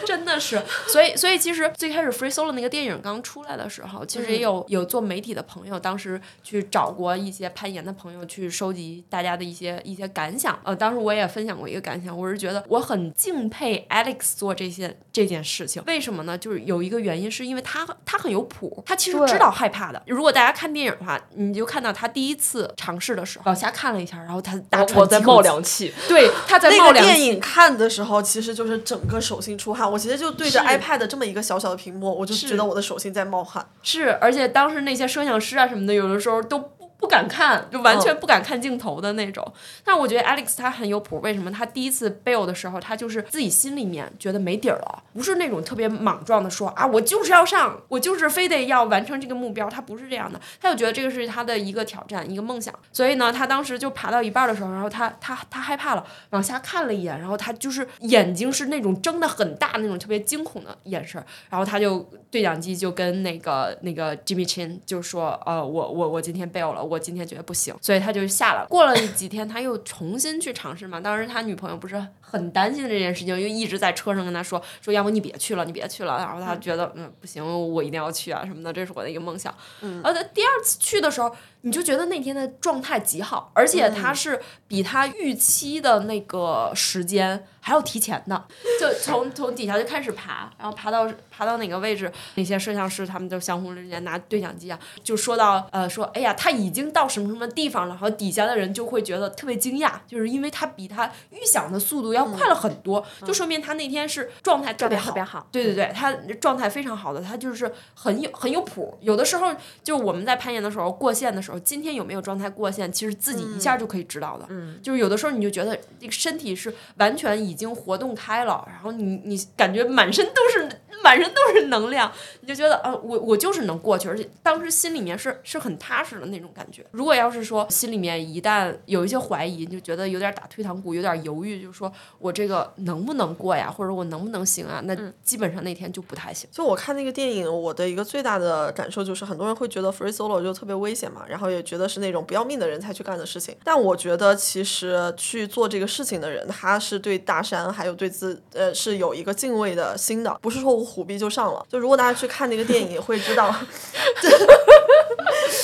[0.05, 10.57] 真的是，所以所以其实最开始 Free Solo 那个电影刚出来的时候，其实也有有做媒体的朋友，当时去找过一些攀岩的朋友去收集大家的一些一些感想。
[10.63, 15.83] 呃，当时我也分享过一个感想，我是觉得我很敬佩 Alex 做这些这件事情。
[15.85, 16.37] 为什么呢？
[16.37, 20.01] 就是有一个原因，是因为他他很有谱，他其实知道害怕的。
[20.07, 29.89] 如果大家看电影的话，你就看到他第一次尝试的时候，往下看了一下，然后他大喘我在冒凉气，对，他在那冒凉气个电影看的时候，其实就是整个手心出汗。
[29.91, 33.65] 我其实就对着 iPad 这么一个小小的屏幕，我就是觉得我的手心在冒汗。
[33.83, 36.59] 是，而且当时那些摄像师啊什么的，有的时候都
[37.05, 39.45] 不不敢看，就完全不敢看镜头的那种。
[39.83, 41.51] 但我觉得 Alex 他很有谱，为什么？
[41.51, 52.73] 他第一次 bail 的时候，他就是自己心里面觉得没底儿了，不是那种特别莽撞的说啊，我就是要上，我就是非得要完成这个目标，他不是这样的，他就觉得这个是他的一个挑战，一个梦想。
[52.91, 61.99] 所以呢，他当时就爬到一半的时候，然后他他他害怕了，往下看了一眼，然后他就是眼睛是那种睁得很大那种特别惊恐的眼神，然后他就
[62.31, 68.65] 对讲机就跟那个那个 Jimmy Chin 就说，呃，我我我今天 bail 了，我我今天觉得不行，所以他就下了。
[68.69, 70.99] 过了几天，他又重新去尝试嘛。
[70.99, 72.01] 当时他女朋友不是
[72.35, 76.17] 很担心这件事情，就一直在车上跟他说说，要不你别去了，你别去了。
[76.17, 79.53] 然后他觉得，嗯，不行，我一定要去啊什么的，这是我的一个梦想。
[79.81, 88.45] 然后他第二次去的时候，你就觉得那天的状态极好，而且他是比他预期的那个时间还要提前的，
[88.79, 105.47] 就从从底下就开始爬，然后爬到爬到哪个位置，那些摄像师他们就相互之间拿对讲机啊，就说到呃说，哎呀，他已经到什么什么地方了，然后底下的人就会觉得特别惊讶，就是因为他比他预想的速度要快了很多，就说明他那天是状态特别好，特别好。
[105.51, 108.97] 对对对，他状态非常好的，他就是很有很有谱。
[109.01, 114.45] 有的时候就我们在攀岩的时候过线的时候，今天有没有状态过线，其实自己一下就可以知道的。
[114.49, 126.83] 嗯，就是有的时候你就觉得这个身体是完全已经活动开了，然后你你感觉满身都是满身都是能量，你就觉得呃我我就是能过去，而且当时心里面是是很踏实的那种感觉。
[126.89, 134.81] 如果要是说心里面一旦有一些怀疑，你就觉得有点打退堂鼓，有点犹豫，就是说我这个能不能过呀，或者我能不能行啊？
[134.85, 136.49] 那基本上那天就不太行。
[136.51, 143.55] 就我看那个电影，我的一个最大的感受就是，很多人会觉得 free solo 就特别危险嘛，然后也觉得是那种不要命的人才去干的事情。
[143.63, 151.65] 但我觉得其实去做这个事情的人，他是对大山还有对自呃是有一个敬畏的心的，不是说我虎逼就上了。
[151.69, 153.53] 就如果大家去看那个电影，会知道。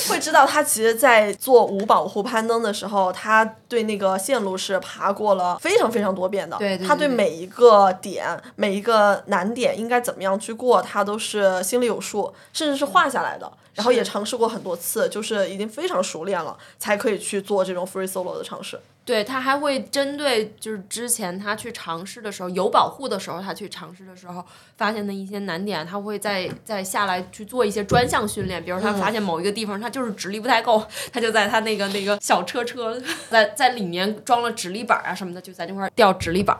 [0.08, 6.56] 会知道他其实，在做无保护攀登的时候，他对那个线路是爬过了非常非常多遍的。
[6.58, 13.50] 对对他对对每一个点、每一个难点应该怎么样去过，他都是心里有数，甚至是画下来的。
[13.74, 18.78] 然后也尝试过很多次，就是已经非常熟练了，才可以去做这种 free solo 的尝试。
[19.04, 24.44] 对他还会针对就是之前他去尝试的时候有保护的时候，他去尝试的时候
[24.76, 28.64] 发现的一些难点，他会再再下来去做一些专项训练。
[28.64, 36.56] 比如他发现某一个地方他就是直立不太够，他就在他那个那个小车车在在里面装了直立板啊什么的，就在那块儿吊指力板。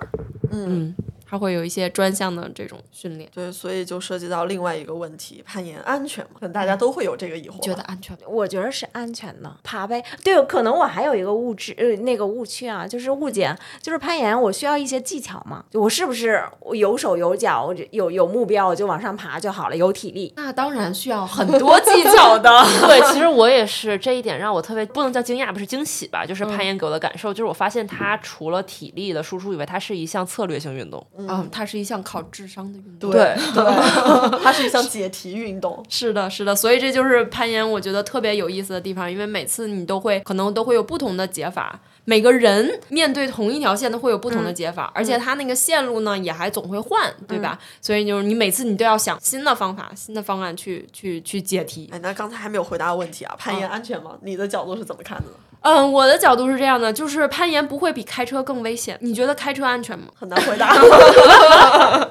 [0.51, 0.93] 嗯，
[1.33, 3.27] 他会有一些专项的这种训练。
[3.35, 6.33] 对，所以就涉及到另外一个问题：攀岩安全嘛？
[6.35, 7.59] 可能大家都会有这个疑惑吧。
[7.63, 8.15] 觉得安全？
[8.29, 10.05] 我觉得是安全的，爬呗。
[10.23, 20.35] 对，可能我还有一个误知，呃，那个误区啊，就是误解，就是攀岩我需要一些技巧嘛，就我是不是我有手有脚，我就有有目标我就往上爬就好了，有体力。
[20.37, 22.51] 那当然需要很多技巧的。
[22.87, 31.03] 对，其实我也是这一点让我特别不能叫惊讶，不是惊喜吧，就是攀岩给我的感受，就是我发现它除了体力的输出以外，它是一项策略性运动。
[31.29, 33.11] 嗯，它是一项考智商的运动。
[33.11, 33.65] 对 对，
[34.43, 35.85] 它是一项解题运动。
[35.89, 47.59] 是的，是的，所以这就是攀岩，我觉得特别有意思的地方，因为每次你都会可能都会有不同的解法，每个人面对同一条线都会有不同的解法，而且它那个线路呢也还总会换，对吧？
[47.81, 51.89] 所以就是你每次你都要想新的方法、新的方案去去去解题。
[51.93, 54.17] 哎，那刚才还没有回答问题啊，攀岩安全吗？
[54.23, 55.37] 你的角度是怎么看的呢？
[55.61, 58.99] 嗯，我的角度是这样的，就是攀岩不会比开车更危险。
[59.01, 60.07] 你觉得开车安全吗？
[60.19, 60.75] 很难回答。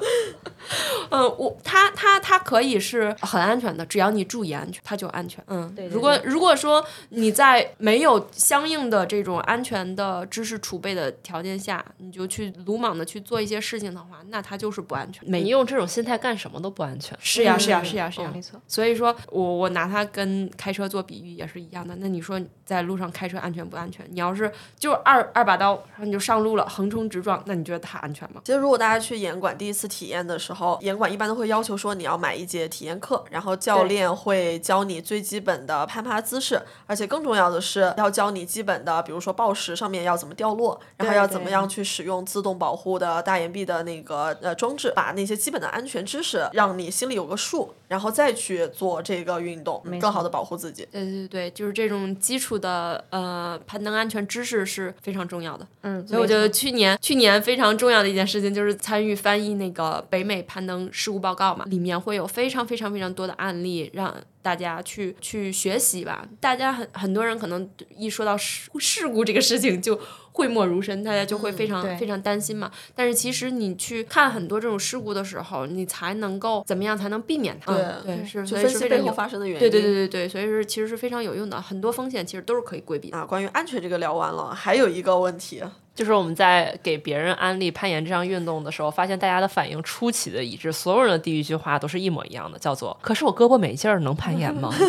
[1.10, 5.42] 嗯， 我它它它可以是很安全的，只要你注意安全，它就安全。
[5.48, 15.28] 嗯，对对如果如果说你在没有相应的这种安全的知识储备的条件下，你就去鲁莽的去做一些事情的话，那它就是不安全。
[15.28, 17.16] 没你用这种心态干什么都不安全。
[17.20, 18.30] 是呀，是呀，是呀，是呀。
[18.32, 18.60] 没错。
[18.66, 21.96] 所以说我我拿它跟开车做比喻也是一样的。
[21.98, 24.06] 那你说在路上开车安全不安全？
[24.10, 28.40] 你要是就二二把刀，然后你就上路了，横冲直撞，那你觉得它安全吗？
[28.44, 50.88] 其实，如果大家去严管第一次体验的时候，严管一般都会要求说你要买一节体验课，然后教练会教你最基本的攀爬姿势，而且更重要的是要教你基本的，比如说抱石上面要怎么掉落，然后要怎么样去使用自动保护的大岩壁的那个呃装置，把那些基本的安全知识让你心里有个数，然后再去做这个运动，更好的保护自己。
[50.90, 55.68] 对对对，就是这种基础的呃攀登安全知识是非常重要的。
[55.82, 66.26] 嗯，所以我觉得去年去年非常重要的一件事情就是参与翻译那个北美攀登事故报告嘛，里面会有非常非常非常多的案例让大家去去学习吧。
[66.40, 70.00] 大家很很多人可能一说到事事故这个事情就
[70.32, 72.70] 讳莫如深，大家就会非常、对非常担心嘛。
[72.94, 77.74] 但是其实你去看很多这种事故的时候，你才能够怎么样才能避免它？
[77.74, 79.60] 对对，是所以分析背后发生的原因。
[79.60, 83.18] 对对对对对，所以是其实是非常有用的，很多风险其实都是可以规避的。
[83.18, 85.62] 啊，关于安全这个聊完了，还有一个问题，
[85.94, 94.72] 就是我们在给别人安利攀岩这项运动的时候，发现大家的反应出奇的一致，所有人的第一句话都是一模一样的，叫做“可是我胳膊没劲儿，能攀岩吗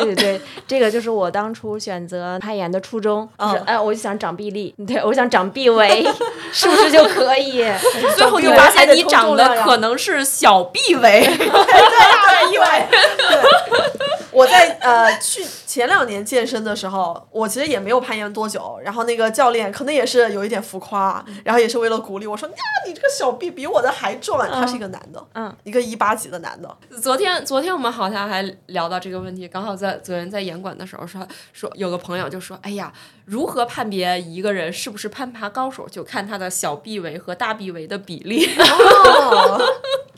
[0.00, 6.04] 对对对，这个就是我当初选择攀岩的初衷，就是嗯哎，我就想长臂力， 对我想长臂围，
[6.52, 7.64] 是不是就可以？
[8.16, 11.20] 最后就发现你长的可能是小臂围。
[11.20, 12.88] 对，意外。
[14.32, 22.54] 我在呃去前两年健身的时候，我其实也没有攀岩多久，然后那个教练可能也是有一点浮夸，然后也是为了鼓励我说呀，
[22.86, 32.92] 你这个小臂比我的还壮，他是一个男的，嗯，一个一八级的男的，昨天昨天我们好像还聊到这个问题，刚好在昨天在严管的时候说说有个朋友就说，哎呀，
[33.24, 38.48] 如何判别一个人是不是攀爬高手，就看他的小臂围和大臂围的比例。
[38.58, 39.60] 哦，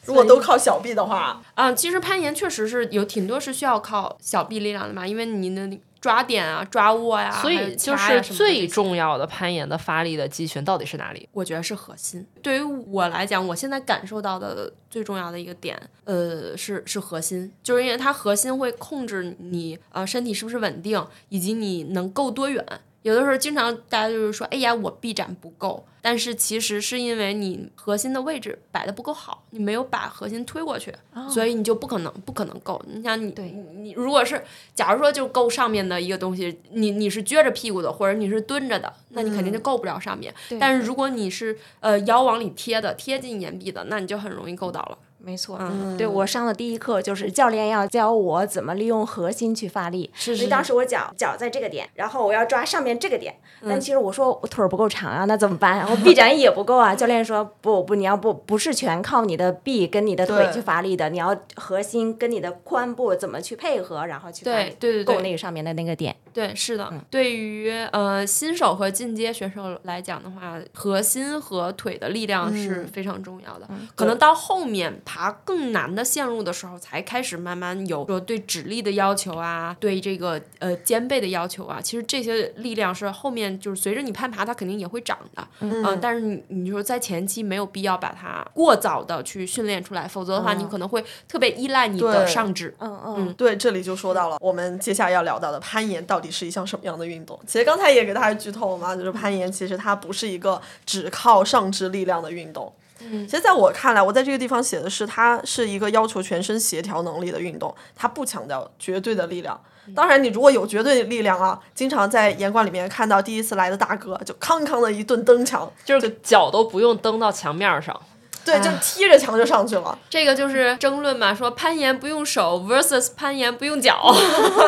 [0.04, 11.28] 如果都靠小臂的话，啊，其实攀岩确实是有挺多是需要靠小臂力量的嘛，因为你的抓点啊、抓握呀、”，所以就是最重要的攀岩的发力的肌群到底是哪里？
[11.32, 12.26] 我觉得是核心。
[12.42, 22.64] 对于我来讲，我现在感受到的最重要的一个点，呃，是是核心，就是因为它核心会控制你呃身体是不是稳定，以及你能够多远。
[23.02, 30.94] 有的时候，经常大家就是说，哎呀，我臂展不够，但是其实是因为你核心的位置摆的不够好，你没有把核心推过去，
[31.28, 32.80] 所以你就不可能不可能够。
[32.86, 34.42] 你想你，对你你如果是
[34.74, 40.32] 假如说就够上面的一个东西，你你是撅着屁股的，或者你是蹲着的，那你肯定就够不了上面。
[40.48, 44.98] 对但是如果你是呃腰往里贴的，贴近岩壁的，那你就很容易够到了。
[45.24, 50.10] 没错，嗯对我上的第一课就是教练要教我怎么利用核心去发力。
[50.14, 55.88] 是所以当时我脚脚在这个点，然后我要抓上面这个点，嗯但其实我说我腿儿不够长啊，那怎么办？
[55.88, 56.94] 我臂展也不够啊。
[56.94, 66.14] 教练说不不，你要不不是全靠你的臂跟你的腿去发力的，你要核心跟你的髋部怎么去配合，然后去发力，对对对对够那个上面的那个点。
[66.32, 66.92] 对，是的。
[67.10, 73.68] 对于呃新手和进阶选手来讲的话，核心和腿的力量是非常重要的。
[73.94, 81.80] 可能到后面爬更难的线路的时候，才开始慢慢有说对指力的要求啊，对这个呃肩背的要求啊。
[81.80, 85.46] 其实这些力量是后面就是随着你攀爬，它肯定也会长的。
[85.60, 92.74] 嗯、但是你你说在前期没有必要把它过早的去训练出来，否则的话，你可能会特别依赖你的上肢。
[92.78, 97.38] 嗯嗯，对，这里就说到了我们接下来要聊到的攀岩到底是一项什么样的运动。
[97.46, 102.72] 其实刚才也给大家剧透了嘛，就是攀岩其实它不是一个只靠上肢力量的运动。
[103.04, 109.60] 嗯其实在我看来，我在这个地方写的是，它是一个要求全身协调能力的运动，它不强调绝对的力量。
[109.96, 118.00] 当然，你如果有绝对的力量啊，经常在岩馆里面看到第一次来的大哥就康康的一顿蹬墙，就是脚都不用蹬到墙面上。
[118.44, 119.98] 对，就踢着墙就上去了。
[120.10, 124.14] 这个就是争论嘛，说攀岩不用手 versus 攀岩不用脚。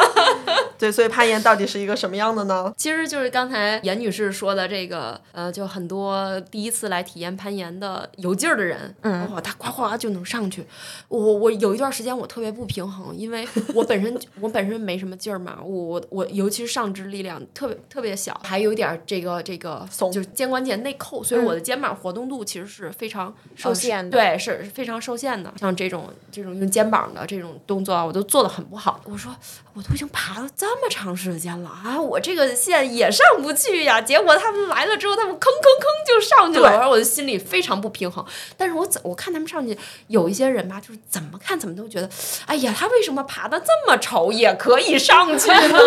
[0.79, 2.73] 对，所以攀岩到底是一个什么样的呢？
[2.77, 10.67] 其实就是刚才严女士说的这个，呃，就很多第一次来体验攀岩的有劲儿的人，嗯，哇，他夸夸就能上去。
[11.09, 23.35] 我我有一段时间我特别不平衡，因为 我本身我本身没什么劲儿嘛，我我我尤其是上肢力量特别特别小，还有一点儿这个这个松就是肩关节内扣，所以我的肩膀活动度其实是非常
[23.65, 24.19] 受限的。
[24.19, 25.53] 对，是是非常受限的。
[25.59, 29.01] 像这种这种用肩膀的这种动作啊，我都做的很不好。
[29.05, 29.35] 我说
[29.77, 34.01] 我都已经爬了这么长时间了啊，我这个线也上不去呀。
[34.01, 38.25] 结果他们来了之后，他们吭吭吭就上去了，对然后我的心里非常不平衡。
[38.57, 42.09] 但是我怎我看他们上去，有一些人吧，就是怎么看怎么都觉得，
[42.47, 45.79] 哎呀，他为什么爬的这么丑也可以上去呢？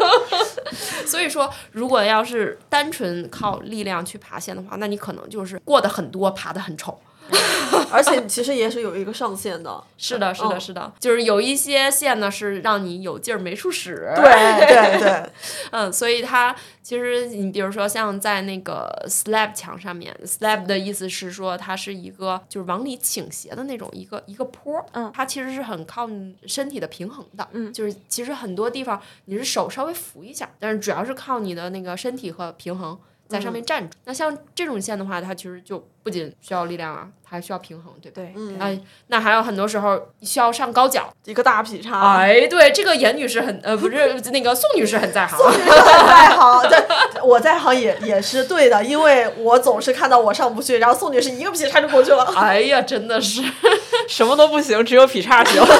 [1.06, 7.00] 所以说，如果要是单纯靠力量去爬线的话，那你可能就是过得很多，爬得很丑。
[7.92, 9.82] 而且其实也是有一个上限的。
[9.96, 14.12] 是的，是的，嗯是的，就是有一些线呢是让你有劲儿没处使。
[14.16, 15.30] 对对 对，
[15.72, 32.98] 嗯，所以它其实你比如说像在那个 slab 墙上面，slab 的意思是说它是一个就是往里倾斜的那种一个一个坡儿，嗯它其实是很靠你身体的平衡的，嗯，就是其实很多地方你是手稍微扶一下，但是主要是靠你的那个身体和平衡。
[33.30, 38.14] 在上面站住，那像这种线的话，它其实就不仅需要力量啊，它还需要平衡，对吧？
[38.16, 42.16] 对，嗯哎，那还有很多时候需要上高脚，一个大劈叉。
[42.16, 45.38] 哎，对，这个严女士很呃，不是 那个宋女士很在行。
[45.38, 52.24] 宋女士很在行，对，我在行也也是对的，因为我总是看到我上不去，然后宋女士一个劈叉就过去了。
[52.36, 53.40] 哎呀，真的是，
[54.08, 55.62] 什么都不行，只有劈叉行。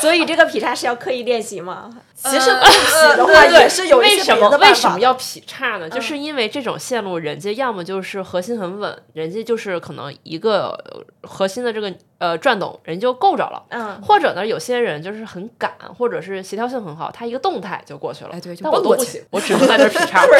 [0.02, 1.90] 所以这个劈叉是要刻意练习吗？
[2.22, 4.94] 其实不劈的话也是有一为什些别么为什的办法的。
[4.96, 5.88] 么要劈叉呢？
[5.88, 13.62] 就是因为这种线路，人家要么就是核心很稳，人家就是可能一个呃核心的这个呃转动，人就够着了。
[13.70, 18.30] 嗯，或者呢，有些人就是很赶，或者是协调性很好，他一个动态就过去了。
[18.34, 20.22] 哎对就但我都不行，我只能在那儿劈叉。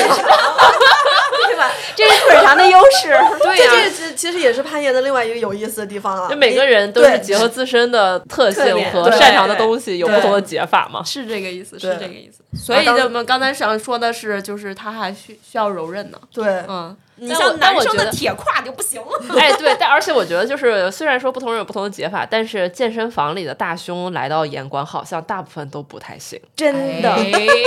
[1.97, 3.09] 这是腿长的优势。
[3.43, 6.29] 对呀、这这其实也是攀岩的另外一个有意思的地方啊。
[6.29, 11.03] 就每个人都是结合自身的特性和擅长的东西，有不同的解法嘛。
[11.05, 12.43] 是这个意思，是这个意思。
[12.57, 16.19] 所以当我们刚才想说的是，就是他还需需要柔韧呢。
[16.33, 19.09] 对，嗯，你像男生的铁胯就不行了。
[19.39, 26.41] 哎，对，但而且我觉得就是，虽然说不同人有不同的解法，但是健身房里的大胸来到岩馆，好像大部分都不太行。
[26.57, 27.23] 真的，哎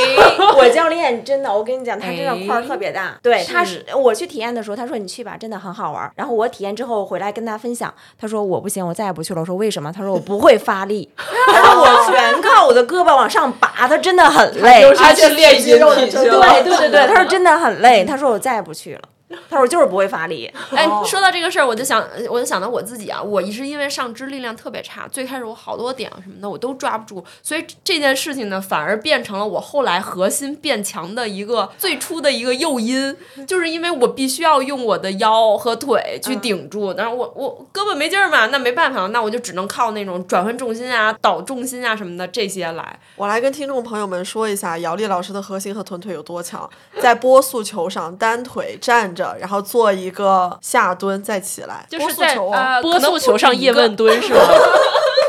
[0.58, 3.18] 我教练真的，我跟你讲，他真的块儿特别大。
[3.22, 6.12] 对，他是是我去体验的时候，他说你去吧，真的很好玩儿。
[6.16, 9.42] 然后我体验之后回来跟他分享，他说我不行，我再也不去了。
[9.42, 9.92] 我说为什么？
[9.92, 14.92] 他说我不会发力， 他说我全靠我的胳膊往上拔，他真的很累。
[14.96, 19.02] 他去练肌肉的对对对，他说真的很累，他说我再也不去了。
[19.50, 20.52] 他说我就是不会发力。
[20.72, 33.16] 哎哦，说到这个事儿，我就想，我就想到我自己啊，我一是因为上肢力量特别差，最开始我好多点什么的我都抓不住，所以这件事情呢，反而变成了我后来核心变强的一个最初的一个诱因，
[33.48, 43.00] 就是因为我必须要用我的腰和腿去顶住，但是我我胳膊没劲儿嘛，那没办法，那我就只能靠那种转换重心啊、倒重心啊什么的这些来。
[43.16, 46.70] 我来跟听众朋友们说一下，姚丽老师的核心和臀腿有多强。
[47.00, 51.86] 在波速球上，单腿站着，然后做一个下蹲，再起来。
[51.90, 54.40] 就是在速球啊，呃波速球上叶问蹲是吗？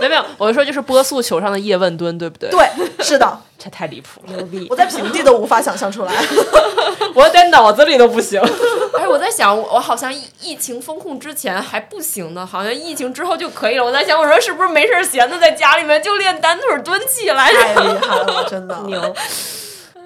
[0.00, 2.68] 没 有没有，我是说就是波速球上的叶问蹲，对不对？，对，
[3.04, 4.76] 是的， 这太离谱了，牛逼我！
[4.76, 6.12] 在平地都无法想象出来。
[7.14, 8.40] 我在脑子里都不行。
[8.98, 13.84] 哎，我在想，我我好像疫疫情风控之前还不行呢，好像疫情之后就可以了。
[13.84, 17.52] 我在想，我说是不是没事儿闲的在家里面就练单腿蹲起来？
[17.52, 19.14] 太厉害了，真的牛！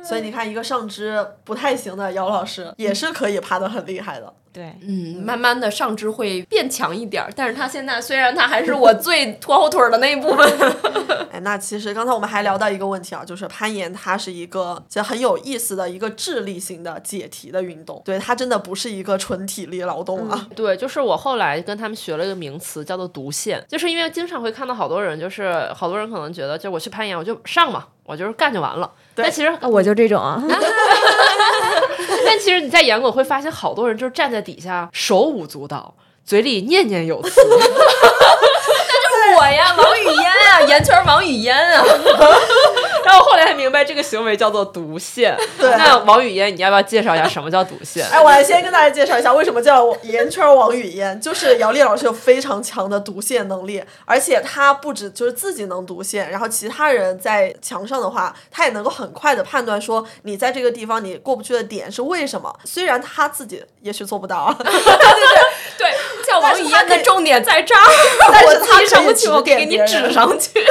[0.09, 4.33] 所以你看，一个上肢不太行的姚老师，也是可以爬得很厉害的。
[4.51, 10.51] 对，嗯，慢慢的上肢会变强一点儿，但是他现在虽然他还是我最拖后腿儿的那一部分，
[11.31, 20.49] 哎，那其实刚才我们还聊到一个问题啊，就是攀岩它是一个其实很有意思的一个智力型的解题的运动，对它真的不是一个纯体力劳动啊。
[20.57, 28.91] 对，就是我后来跟他们学了一个名词，叫做独线，就是因为经常会看到好多人，就是好多人可能觉得，就我去攀岩，我就上嘛，我就是干就完了。
[29.15, 30.43] 但其实，我就这种啊，
[32.25, 35.95] 但其实你在演过会发现，好多人就是站在底下手舞足蹈，
[36.25, 37.31] 嘴里念念有词。
[39.39, 41.85] 我呀，王语嫣啊，圆圈王语嫣啊，
[43.05, 45.37] 然后后来才明白，这个行为叫做毒线。
[45.57, 48.05] 对那王语嫣，你要不要介绍一下什么叫毒线？
[48.11, 62.53] 哎，我来先跟大家介绍一下为什么叫圆圈王语嫣，就是姚丽老师有非常强的毒线能力，而且她不止就是自己能毒线，然后其他人在墙上的话，她也能够很快的判断说你在这个地方你过不去的点是为什么。
[62.65, 64.57] 虽然她自己也许做不到啊，
[65.79, 65.95] 对，
[66.29, 67.81] 叫王一样的重点在这儿，
[68.31, 70.51] 但是我自己她上不去，我给你指上去。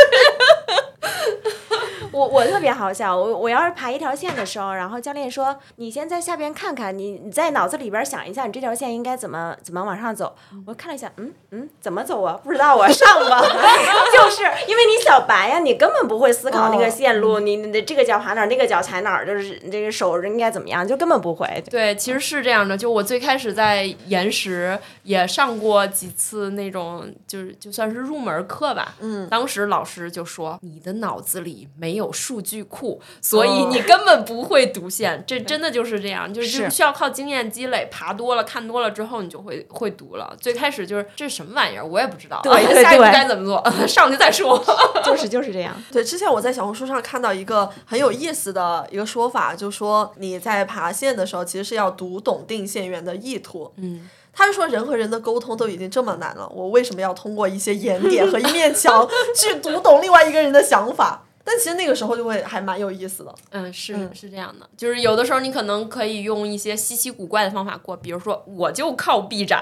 [2.11, 10.35] 我我特别好笑，我我要是爬一条线的时候，然后教练说你先在下边看看，你你在脑子里边想一下，你这条线应该怎么怎么往上走。
[10.65, 12.39] 我看了一下，嗯嗯，怎么走啊？
[12.43, 13.41] 不知道啊，上吧。
[14.13, 21.63] 就是因为你小白呀，你根本不会思考那个线路，你你的这个脚爬哪儿，那个脚踩哪儿，就是这个手应该怎么样，就根本不会。
[21.69, 22.77] 对，其实是这样的。
[22.77, 28.95] 就我最开始在岩石也上过几次那种，就是就算是入门课吧。
[28.99, 35.23] 嗯，当时老师就说你的脑子里没有数据库，所以你根本不会读线。
[35.27, 40.35] 这真的就是这样，就是就是需要靠经验积累，爬多了看多了之后，你就会 会读了。
[40.39, 42.39] 最开始就是这是什么玩意儿，我也不知道。
[42.43, 44.63] 对对 下一步该怎么做， 上去再说。
[45.03, 45.75] 就是就是这样。
[45.91, 53.71] 对，之前我在小红书上看到一个很有意思的一个说法，就说你在爬线的时候，其实是要读懂定线员的意图。
[53.77, 54.09] 嗯。
[54.39, 61.23] 他就说，人和人的沟通都已经这么难了，我为什么要通过一些岩点和一面墙去读懂另外一个人的想法？
[61.47, 63.33] 但其实那个时候就会还蛮有意思的。
[63.51, 69.59] 嗯，是是这样的，就是有的时候你可能可以用一些稀奇古怪的方法过，比如说我就靠臂展，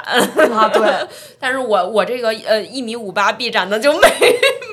[0.52, 1.08] 啊，对，
[1.40, 4.10] 但是我我这个呃一米五八臂展的就没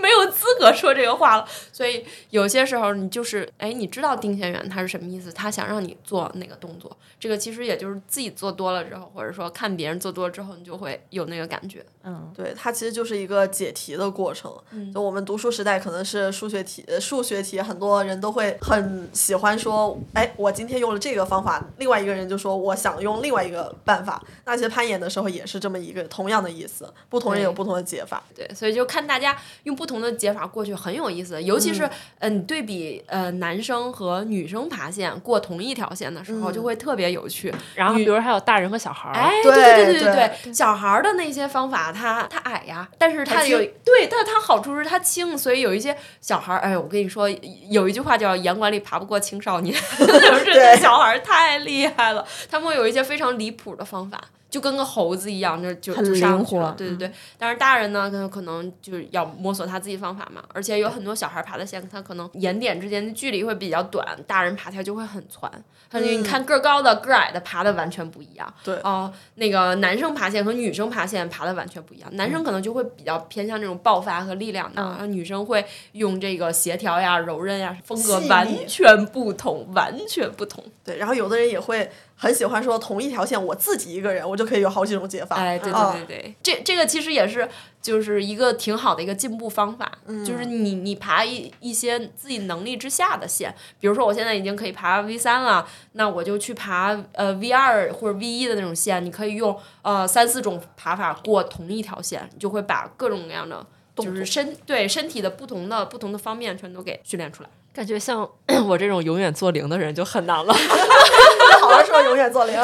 [0.02, 11.84] 没有资格说这个话了，所以有些时候你就是哎，你知道定线员他是什么意思，他想让你做哪个动作，这个其实也就是自己做多了之后，或者说看别人做多了之后，你就会有那个感觉。
[12.02, 14.52] 嗯，对，它其实就是一个解题的过程。
[14.92, 24.22] 就我们读书时代，可能是数学题，呃数学题很多人都会很喜欢说，哎，我今天用了这个方法，另外一个人就说我想用另外一个办法。
[24.44, 28.22] 那其实攀岩的时候也是这么一个同样的意思，不同人有不同的解法。
[28.34, 31.88] 对，所以就看大家用不同的解法过去很有意思，尤其是
[32.20, 37.52] 嗯、你对比呃男生和女生爬线过同一条线的时候，就会特别有趣。
[37.74, 47.28] 然后比如还有大人和小孩儿，哎，对对对对对，小孩儿的那些方法，他他矮呀，但是他他有对，但是他好处是他轻，所以有一些小孩儿，哎，我跟你说，
[47.68, 54.20] 有一句话叫“严管理爬不过青少年”， 就是小孩儿太厉害了，他们会有一些非常离谱的方法。
[54.52, 57.12] 就跟个猴子一样，就就很就上去了，对对对。
[57.38, 65.50] 但是大人呢，可能可能就是要摸索他自己方法嘛，而且有很多小孩爬的线，他可能眼点之间的距离会比较短，大人爬起来就会很窜。
[65.90, 68.54] 而且你看个儿高的、个儿矮的爬的完全不一样。
[68.62, 80.62] 对哦、那个男生爬线和女生爬线爬的完全不一样，男生可能就会比较偏向这种爆发和力量的，然后女生会用这个协调呀、柔韧呀，风格完全不同，完全不同。
[80.84, 85.36] 对，然后有的人也会很喜欢说同一条线，我自己一个人，我就可以有好几种解法。
[85.36, 87.48] 哎，对啊对对对，这这个其实也是
[87.80, 89.90] 就是一个挺好的一个进步方法，
[90.24, 103.66] 就是你你爬一一些自己能力之下的线，比如说我现在已经可以爬 V 三了，那我就去爬呃 V 二或者 V 一的那种线，你可以用呃三四种爬法过同一条线，你就会把各种各样的。
[103.94, 107.48] 就是身对身体的不同的不同的方面全都给训练出来。
[107.74, 108.26] 感觉像
[108.66, 110.54] 我这种永远做零的人就很难了。
[111.62, 112.58] 好好说，永远做零。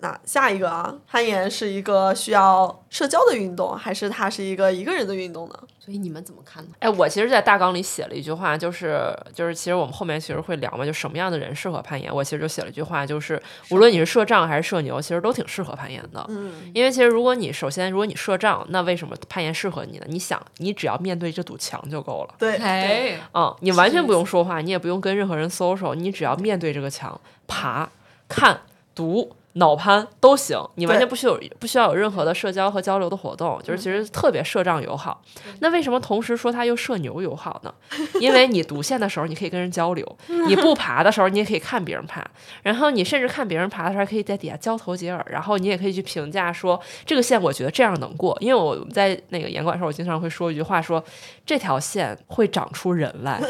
[0.00, 5.54] 那下一个啊，攀岩是一个需要社交的运动，还是它是一个一个人的运动呢？
[5.78, 6.70] 所以你们怎么看呢？
[6.80, 12.14] 哎，我其实，在大纲里写了一句话，就是就是，其实我们后面其实会聊嘛，就什么样的人适合攀岩。
[12.14, 16.24] 我其实就写了一句话，就是无论你是社障还是社牛，其实都挺适合攀岩的。
[16.28, 20.04] 嗯，因为其实如果你首先如果你社障，那为什么攀岩适合你呢？
[20.08, 22.34] 你想，你只要面对这堵墙就够了。
[22.38, 27.90] 对，哎，嗯，你完全不用说话，你也不用跟任何人 social，你只要面对这个墙，爬、
[28.28, 28.60] 看、
[28.94, 29.32] 读。
[29.58, 35.22] 脑攀都行，你完全不需要有不需要有任何的社交和交流的活动，就是其实特别社障友好。
[35.60, 37.72] 那为什么同时说它又社牛友好呢？
[38.20, 40.04] 因为你读线的时候，你可以跟人交流；
[40.46, 42.24] 你不爬的时候，你也可以看别人爬。
[42.62, 45.24] 然后你甚至看别人爬的时候，还可以在底下交头接耳。
[45.28, 48.36] 然后你也可以去评价说这个线，我觉得这样能过。
[48.40, 51.02] 因为我们在那个严管的时候，我经常会说一句话说，
[51.44, 53.40] 这条线会长出人来。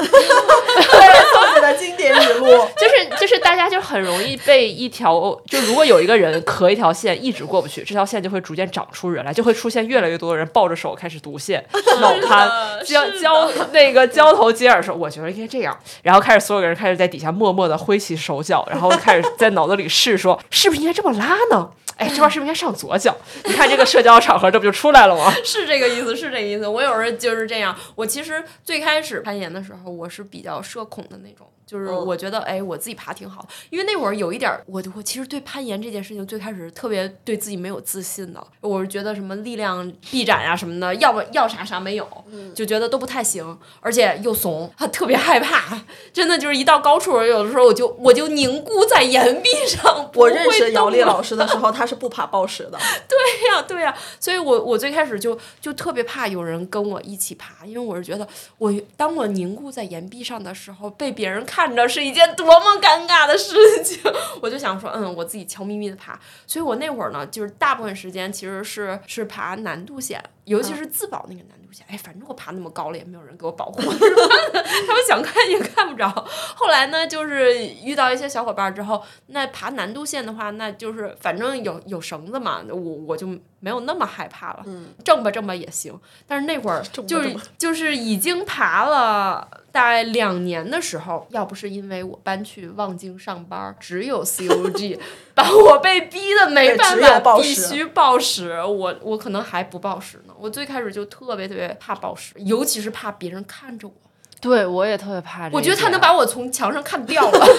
[1.61, 2.47] 的经典语录。
[2.77, 5.15] 就是就是大家就很容易被一条，
[5.47, 11.65] 就如果有一个人咳一条线一直过不去，这条线就会逐渐长出人来，就会出现越来越多的人抱着手开始读线、
[12.01, 12.51] 脑瘫、
[12.85, 21.71] 交交那个交头接耳说，我觉得应该这样，然后开始所有人开始在底下默默的挥起手脚，然后开始在脑子里试说，是不是应该这么拉呢？
[21.99, 23.15] 哎，这块是不是应该上左脚？
[23.45, 25.31] 你看这个社交场合，这不就出来了吗？
[25.45, 26.67] 是这个意思，是这个意思。
[26.67, 27.77] 我有时候就是这样。
[27.95, 33.47] 我其实最开始攀岩的时候，我是比较社恐的那种，就是嗯我觉得，哎，我自己爬挺好。
[33.71, 38.41] 因为那会儿有一点儿，我我其实对攀岩这件事情最开始特别对自己没有自信的。
[38.61, 42.07] 我是觉得什么力量臂展呀、什么的，要不要啥啥没有，
[42.55, 45.81] 就觉得都不太行，而且又怂，还 特别害怕。
[46.13, 50.11] 真的就是一到高处，有的时候我就我就凝固在岩壁上。
[50.15, 52.79] 我认识姚丽老师的时候，他是不爬暴食的。
[53.09, 58.29] 对呀、对呀、所以我我最开始就就特别怕有人跟我一起爬，因为我是觉得
[58.59, 63.99] 我当我凝固在岩壁上的时候，被别人看着是一件多么尴尬的事情。
[64.43, 66.21] 我就想说，嗯，我自己悄咪咪的爬。
[66.47, 71.87] 所以我那会儿呢，就是大部分时间其实是是爬难度险，尤其是自保那个难度线。
[71.89, 73.81] 哎，反正我爬那么高了，也没有人给我保护？
[73.83, 76.09] 他们想看也看不着。
[76.55, 83.27] 后来呢，就是遇到一些小伙伴之后，那爬难度线的话，那就是反正有有绳子嘛，我我就
[83.61, 84.63] 没有那么害怕了。
[84.67, 85.99] 嗯，挣吧挣吧也行。
[86.27, 89.47] 但是那会儿 就是就是已经爬了
[89.79, 94.99] 大概两年的时候，要不是因为我搬去望京上班儿，只有 COG，
[95.37, 98.61] 把我被逼的没办法，必须暴食。
[98.61, 100.35] 我我可能还不暴食呢。
[100.37, 103.95] 我最开始就特别特别怕暴食，尤其是怕别人看着我。
[104.41, 105.49] 对我也特别怕。
[105.53, 107.47] 我觉得他能把我从墙上看掉了。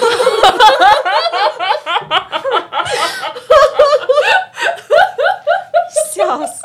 [6.13, 6.63] 笑死！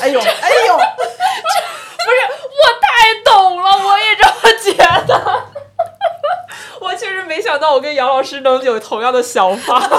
[0.00, 0.80] 哎呦，哎呦，我
[2.80, 4.72] 太懂了，我也这么觉
[5.06, 5.44] 得。
[6.80, 9.82] 我确实没想到我跟杨老师能有同样的想法。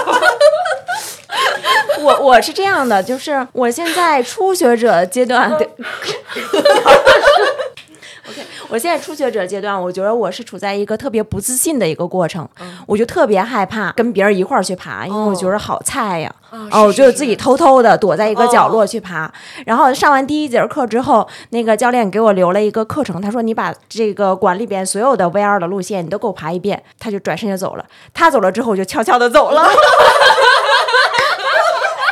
[1.99, 5.67] 我我是这样的，就是我现在初学者阶段的。
[8.27, 12.47] OK，我现在初学者阶段，我觉得我是处在一个特别不自信的一个过程，
[12.87, 16.33] 我就特别害怕跟别人一块儿去爬，因为我觉得好菜呀。
[16.71, 19.31] 哦，我就自己偷偷的躲在一个角落去爬。
[19.65, 27.85] 然后上完第一节课之后，那个教练给我留了一个课程，他说你把这个馆里边所有的 VR 的路线你都给我爬一遍，他就转身就走了。
[28.13, 29.69] 他走了之后，我就悄悄的走了。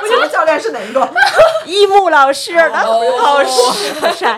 [0.05, 1.09] 请问教练是哪一个？
[1.65, 4.37] 一木老师，老师好帅。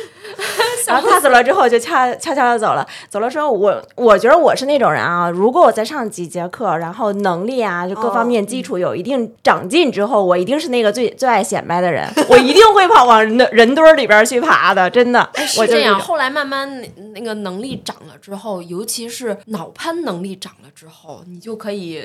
[0.91, 2.87] 然后他走了之后，就悄悄悄的走了。
[3.09, 15.29] 走了之后，我我觉得我是那种人啊，如果我再上几节课，然后能力啊，就各方面基础有一定长进之后，我一定是那个最最爱显摆的人，我一定会跑往人的人堆儿里边儿去爬的，真的。
[15.57, 22.01] 我就这样，后来慢慢那那个能力长了之后，尤其是脑攀能力长了之后，你就可以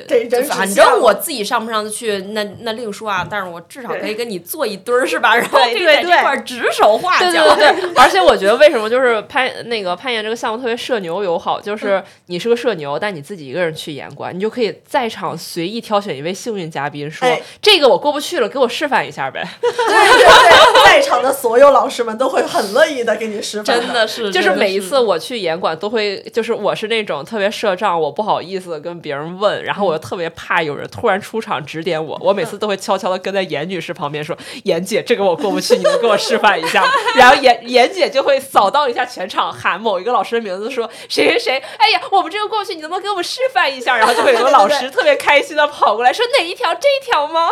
[0.48, 3.26] 反正我自己上不上得去，那那另说啊。
[3.28, 5.34] 但是我至少可以跟你坐一堆儿，是吧？
[5.36, 7.54] 然后可以在这块儿指手画对脚。
[7.54, 19.46] 对对对， 而且我觉得为什么就是攀那个攀岩这个项目特别社牛友好，就是你是个社牛，但你自己一个人去岩馆，你就可以在场随意挑选一位幸运嘉宾，说、哎这个我过不去了，给我示范一下呗。
[19.60, 23.78] 对 对对，在场的所有老师们都会很乐意的给你示范。
[23.78, 46.72] 真的是，就是每一次我去演馆都会，就是我是那种特别社障，我不好意思跟别人问，然后我又特别怕有人突然出场指点我，我每次都会悄悄的跟在严女士旁边说：“严姐，这个我过不去，你能给我示范一下吗？” 然后严严姐就会扫荡一下全场，喊某一个老师的名字，说：“谁谁谁，哎呀，我们这个过不去，你能不能给我们示范一下？” 然后就会有个老师特别开心的跑过来说：“哪一条？
[46.74, 47.48] 这一条吗？”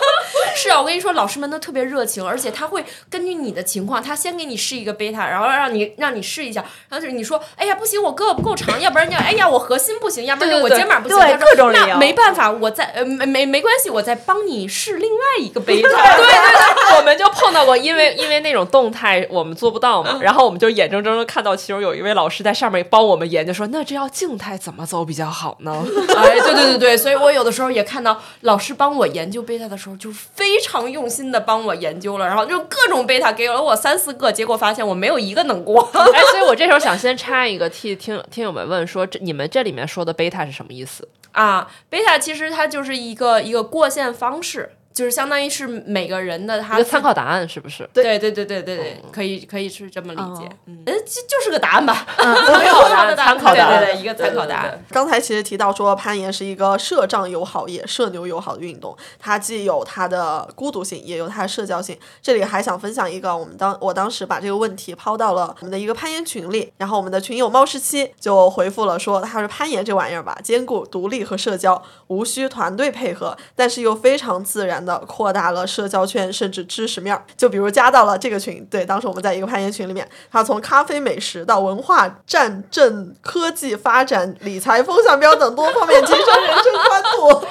[0.54, 15.88] 是啊，我跟你说，老师们都特别热情，而且他会根据你的情况，他先给你试一个贝塔，然后让你让你试一下，然后就是你说，哎呀不行，我胳膊不够长，要不然你哎呀我核心不行，要不然就我肩膀不行，各种理由没办法，我再呃没没没关系，我再帮你试另外一个贝塔。
[15.88, 25.84] 对对对，我们就碰到过，因为因为那种动态我们做不到嘛，然后我们就眼睁睁的看到其中有一位老师在上面帮我们研究说，那这要静态怎么走比较好呢？
[26.16, 35.88] 哎，对对对对，所以我有的时候也看到老师帮我研究贝塔的时候，就非常用心的帮我研究了，然后就各种贝塔给了我三四个，结果发现我没有一个能过。
[35.92, 41.06] 哎，所以我这时候想先插一个，替听听友们问说，这你们这里面说的贝塔是什么意思？
[41.30, 47.86] 啊，贝塔其实它就是一个一个过线方式，就是相当于是每个人的他一个参考答案是不是？
[47.92, 53.80] 对对对对对对，可以可以是这么理解哦，嗯，呃，就就是个答案吧，参考答案， 参考答案。
[53.80, 54.84] 对对对，一个参考答案。
[54.90, 61.98] 刚才其实提到说，攀岩是一个社障友好也社牛友好的运动，它既有它的孤独性，也有它的社交性。
[62.22, 77.20] 这里还想分享一个，我们当我当时把这个问题抛到了我们的一个攀岩群里，然后我们的群友猫十七就回复了说，他说攀岩这玩意儿吧，兼顾独立和社交，无需团队配合，但是又非常自然扩大了社交圈，甚至知识面。
[77.36, 87.46] 就比如加到了这个群，对，当时我们在一个攀岩群里面，他从咖啡美食到文化、战争、科技发展、理财风向标等多方面 提升人生宽度。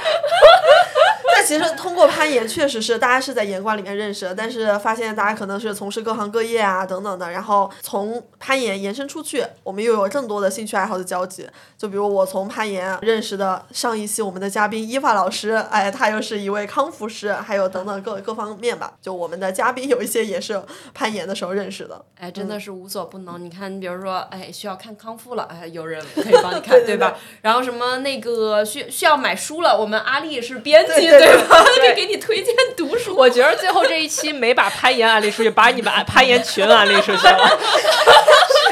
[1.35, 11.47] 在其实通过攀岩，确实是大家是在岩馆里面认识的，但是发现大家可能是从事各行各业啊等等的，然后从攀岩延伸出去，我们又有更多的兴趣爱好的交集。
[11.77, 18.93] 就比如我从攀岩认识的上一期我们的嘉宾伊法老师，哎，他又是一位康复师，还有等等各各方面吧。
[19.01, 20.61] 就我们的嘉宾有一些也是
[20.93, 22.03] 攀岩的时候认识的。
[22.17, 23.43] 哎，真的是无所不能。
[23.43, 27.17] 你看，比如说，哎，需要看康复了，哎，有人可以帮你看， 对吧？
[27.41, 31.63] 然后什么那个需需要买书了，我们阿丽是编辑，对对吧？
[31.63, 33.15] 可以给你推荐读书。
[33.15, 37.59] 我觉得最后这一期没把攀岩安利出去，把你们攀岩群安利出去了。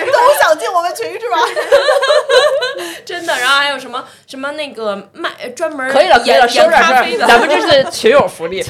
[0.02, 1.38] 都想进我们群是吧？
[3.06, 8.64] 真的，然后还有什么什么那个卖专门可以了，可以了，收点事儿，咱们这是群友福利，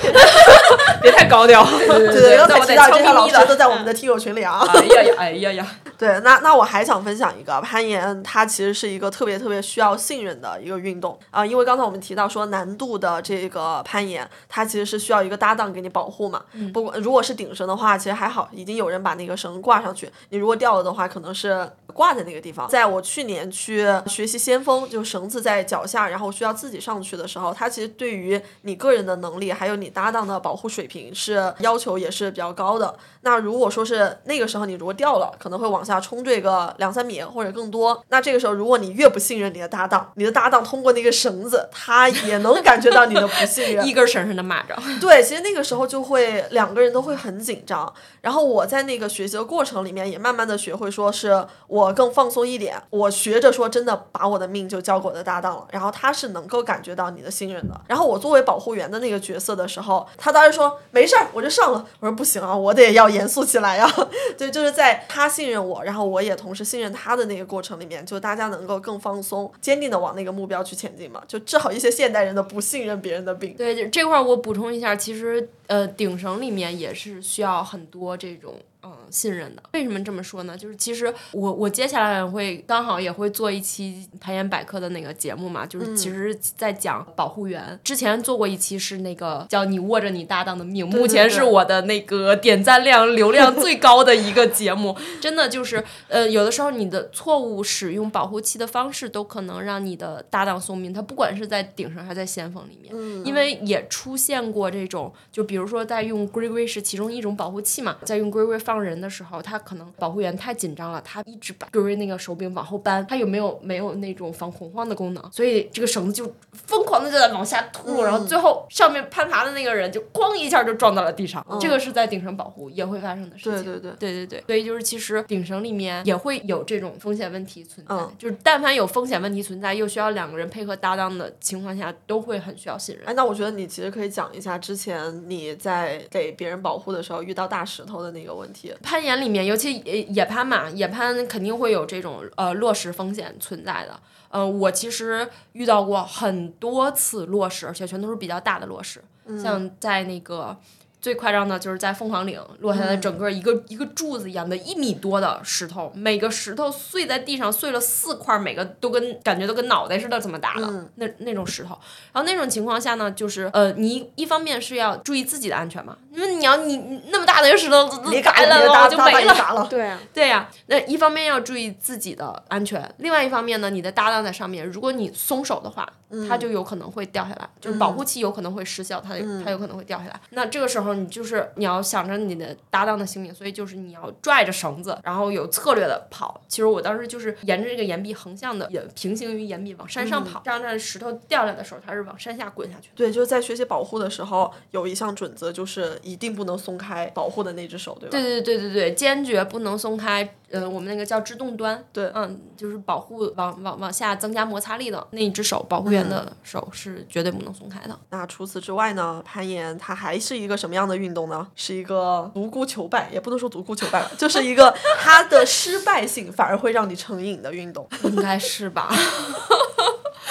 [1.01, 1.65] 别太高调。
[1.65, 4.65] 对对对，刚才提到这些老师都在我们的听友群里啊。
[4.73, 5.65] 哎呀呀，哎呀呀。
[6.01, 16.43] 对，那那我还想分享一个攀岩，它其实是一个特别特别需要信任的一个运动啊，因为刚才我们提到说难度的这个攀岩，它其实是需要一个搭档给你保护嘛。
[16.53, 22.67] 嗯不过如果是顶绳的话，其实还好，已经有人把那个绳挂上去，你如果掉了的话，可能是挂在那个地方。
[22.67, 32.97] 在我去年去学习先锋，就绳子在脚下，然后需要自己上去的时候，它其实对于你个人的能力还有你搭档的保护水平是要求也是比较高的。
[33.21, 38.03] 那如果说是那个时候你如果掉了，可能会往下冲这个两三米或者更多。
[38.09, 44.99] 那这个时候，如果你越不信任你的搭档，你的搭档通过那个绳子，他也能感觉到你的不信任， 一根绳上的蚂蚱。
[44.99, 47.91] 对，其实那个时候就会两个人都会很紧张。
[48.21, 55.65] 然后我在那个学习的过程里面，也慢慢的学会说是我更放松一点，我学着说真的把我的命就交给我的搭档了。
[55.71, 57.81] 然后他是能够感觉到你的信任的。
[57.87, 61.85] 然后我作为保护员的那个角色的时候，他当时说没事儿，我就上了。
[61.99, 63.91] 我说不行啊，我得要严肃起来呀。
[64.37, 73.53] 对，就是在他信任我，然后我也同时信任他的那个过程里面，就大家能够更放松、坚定的往那个目标去前进嘛，就治好一些现代人的不信任别人的病。
[73.55, 78.53] 对，这块儿我补充一下，其实呃，顶绳里面也是需要很多这种。
[78.83, 79.61] 嗯，信任的。
[79.73, 80.57] 为什么这么说呢？
[80.57, 87.79] 就是其实我我接下来会刚好也会做一期攀岩百科的那个节目嘛，就是其实在讲保护员。
[87.83, 94.95] 之前做过一期是那个叫你握着你搭档的命，目前是我的那个点赞量流量最高的一个节目。
[95.19, 100.91] 真的就是呃，有的时候你的错误使用保护器的方式都可能让你的搭档送命。
[100.91, 108.81] 他不管是在顶上还是在先锋里面，因为也出现过这种，就比如说在用龟龟是其中一种保护器嘛，在用龟龟放。
[108.81, 115.31] 人的时候，他可能保护员太紧张了，他一直把各位那个手柄往后扳，他有没有没有那种防恐慌的功能？
[115.31, 121.45] 所以这个绳子就疯狂的就在往下吐，然后最后上面攀爬的那个人就咣一下就撞到了地上。
[121.59, 123.63] 这个是在顶绳保护也会发生的事情。
[123.63, 133.05] 对对对对对对，所以就是其实顶绳里面也会有这种风险问题存在，就是但凡有风险问题存在，又需要两个人配合搭档的情况下，都会很需要信任。
[133.05, 138.60] 哎，那我觉得你其实可以讲一下之前你在给别人保护的时候遇到大石头的那个问题。
[138.83, 143.99] 攀岩里面，尤其野野攀嘛，野攀肯定会有这种呃落石风险存在的。
[144.29, 149.03] 呃，我其实遇到过很多次落石，而且全都是比较大的落石，
[149.41, 150.57] 像在那个。
[151.01, 161.69] 最夸张的就是在凤凰岭落下来整个一个一个柱子一样的一米多的石头，每个石头碎在地上碎了四块，每个都跟感觉都跟脑袋似的，这么大的那那种石头。
[162.13, 167.89] 然后那种情况下呢，就是呃，你一方面是要注意自己的安全嘛，因为你要你那么大的一个石头
[168.23, 170.49] 砸了就没了，对啊，对呀。
[170.67, 175.87] 那一方面要注意自己的安全，另外一方面呢，你的搭档在上面，如果你松手的话，
[176.29, 180.21] 它就有可能会掉下来，就是保护期有可能会失效，它它有可能会掉下来。
[180.29, 180.90] 那这个时候。
[180.93, 186.41] 你就是你要想着你的搭档的性命，所以就是你要拽着绳子，然后有策略的跑。
[186.47, 192.89] 其实我当时就是沿着这个岩壁横向的，也平行于岩壁往山上跑，这样在石头掉下来的时候，它是往山下滚下去。
[192.95, 198.11] 对，就是在学习保护的时候，有一项准则就是一定不能松开保护的那只手，对吧？
[198.11, 200.35] 对对对对对，坚决不能松开。
[200.51, 207.97] 呃，我们那个叫制动端，对，嗯，就是保护往往往下增加摩擦力的那一只手，保护员的手是绝对不能松开的。
[208.09, 211.47] 那除此之外呢，攀岩它还是一个什么样的运动呢？
[211.55, 218.89] 是一个独孤求败，也不能说独孤求败吧，就是一个 它的失败性反而会让你成瘾的运动，应该是吧？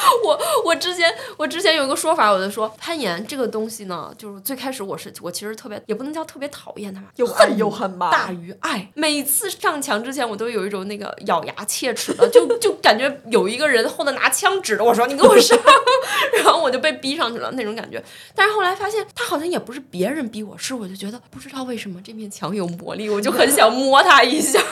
[0.24, 8.90] 我我之前我之前有一个说法，我就说攀岩这个东西呢，就是最开始我是我其实特别也不能叫特别讨厌它吧，又恨又恨吧，大于爱。
[8.94, 15.58] 每次上墙之前，我都有一种那个咬牙切齿的，就就感觉有一个人后头拿枪指着我说你给我上，
[16.42, 18.02] 然后我就被逼上去了那种感觉。
[18.34, 24.60] 但是后来发现他好像也不是别人逼我，是我就觉得不知道为什么这面墙有魔力，我就很想摸它一下。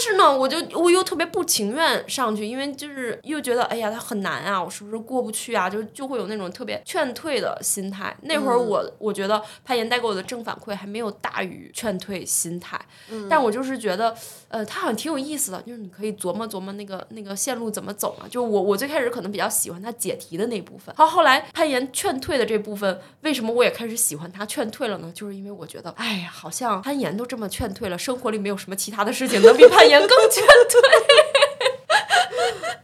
[0.00, 5.68] 但是呢，我就我又特别不情愿上去，因为就是又觉得哎呀，它很难啊，我是不是过不去啊？
[5.68, 8.16] 就就会有那种特别劝退的心态。
[8.22, 12.80] 那会儿我、我觉得攀岩带给我的正反馈还没有大于劝退心态，
[13.28, 14.16] 但我就是觉得
[14.48, 18.26] 呃，它好像挺有意思的，就是你可以琢磨琢磨那个那个线路怎么走嘛。
[18.26, 25.12] 就我我最开始可能比较喜欢它解题的那部分，好后来攀岩劝退的这部分，为什么我也开始喜欢它劝退了呢？
[25.14, 30.80] 就是因为我觉得，哎呀，好像攀岩都这么劝退了，生活里没有什么其他的事情能比攀岩更劝退。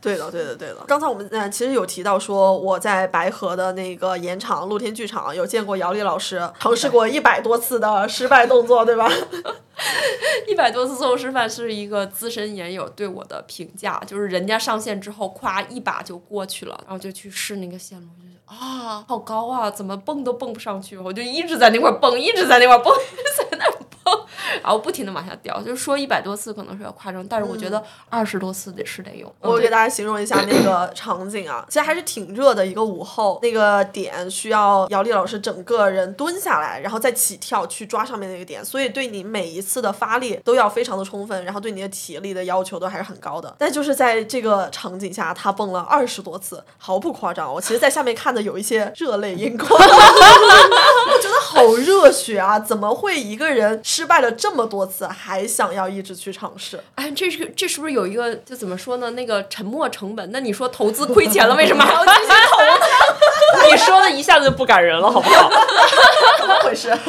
[0.00, 0.76] 对的，对的，对的。
[0.86, 9.10] 刚才我们呃其实有提到说，我在白河的那个盐场露天剧场有见过姚丽老师尝试过一百多次的失败动作，对吧？
[10.46, 22.94] 一百多次自由示范是一个资深研友对我的评价，就是人家上线之后，夸一把就过去了，然后就去试那个线路，就啊，好高啊，怎么蹦都蹦不上去，我就一直在那块蹦，一直在那块蹦，
[23.50, 23.55] 在
[24.62, 25.60] 然后不停的往下掉。
[25.62, 29.32] 就是说一百多次可能是要夸张，但是我觉得二十多次得是得有。
[29.40, 43.54] 我给大家形容一下那个 场景啊，其实还是挺热的一个午后，那个点需要姚丽老师整个人蹲下来，然后再起跳去抓上面那个点，所以对你每一次的发力都要非常的充分，然后对你的体力的要求都还是很高的。
[43.58, 47.52] 但就是在这个场景下，他蹦了二十多次，毫不夸张。
[47.52, 52.58] 我其实，在下面看的有一些热泪盈眶， 我觉得好热血啊！
[52.58, 56.78] 怎么会一个人失败了这么多次，还想要一直去尝试？
[56.94, 59.10] 哎，这是这是不是有一个就怎么说呢？
[59.12, 60.30] 那个沉没成本？
[60.32, 63.66] 那你说投资亏钱了，为什么还要继续投呢？
[63.70, 65.50] 你说的一下子就不感人了，好不好？
[66.38, 66.96] 怎么回事？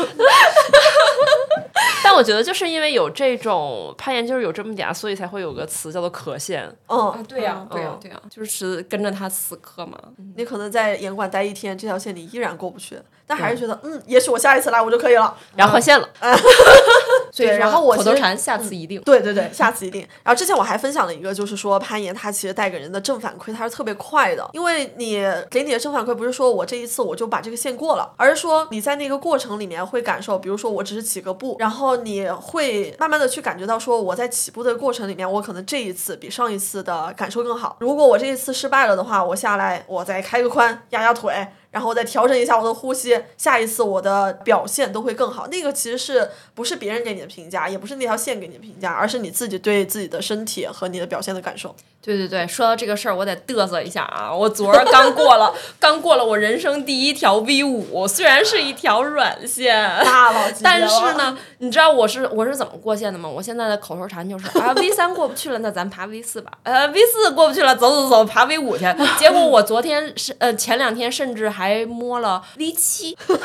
[2.04, 6.72] 但我觉得就是因为有这种攀岩，就是有这么点，所以才会有个词叫做壳线。
[6.88, 9.98] 嗯，对呀、对呀、嗯对呀、就是跟着他死磕嘛。
[10.36, 15.36] 你可能在岩馆待一天，这条线你依然过不去，但还是觉得，嗯，也许我下一次来我就可以了。
[15.56, 16.32] 然后换线了，对，
[17.38, 19.00] 所以然后我口头禅，下次一定。
[19.02, 20.02] 对对对，下次一定。
[20.24, 37.78] 然后之前我还分享了一个，就是说攀岩它其实带给人的正反馈，它是特别快的，因为你给你的正反馈不是说我这一次我就把这个线过了，而是说你在那个过程里面会感受，比如说我只是起个步，然后你会慢慢的去感觉到说我在起步的过程里面，我可能这一次比上一次的感受更好。
[37.80, 41.48] 如果我这一次失败了的话，我下来我再开个髋，压压腿。
[41.78, 45.46] 然后我再调整一下我的呼吸，下一次我的表现都会更好。
[45.50, 51.76] 那个其实是不是别人给你的评价，也不是那条线给你的评价，而是你自己对自己的身体和你的表现的感受。
[52.02, 54.34] 对对对，说到这个事儿，我得嘚瑟一下啊！
[54.34, 59.76] 我昨儿刚过了，刚过了我人生第一条 V 五，虽然是一条软线，
[60.06, 63.28] 大佬级但是呢，你知道我是我是怎么过线的吗？
[63.28, 66.50] 我现在的口头禅就是啊，V 三过不去了，那咱爬 V 四吧。
[66.64, 68.86] 呃，V 四过不去了，走走走，爬 V 五去。
[69.20, 73.38] 结果我昨天是呃前两天甚至还摸了 V 七， V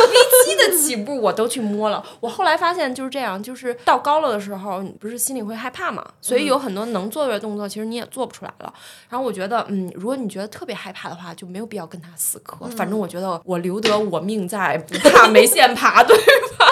[0.44, 2.00] 七的起步我都去摸了。
[2.20, 8.72] 我后来发现就是这样，就是到高了的时候，你不是心里会害怕嘛，所以有很多能做的动作，其实你也做不出来了。
[9.08, 12.66] 然后我觉得，嗯，如果你觉得特别害怕的话，就没有必要跟他死磕。
[12.66, 16.66] 反正我觉得我留得我命在，不怕没线爬， 对吧？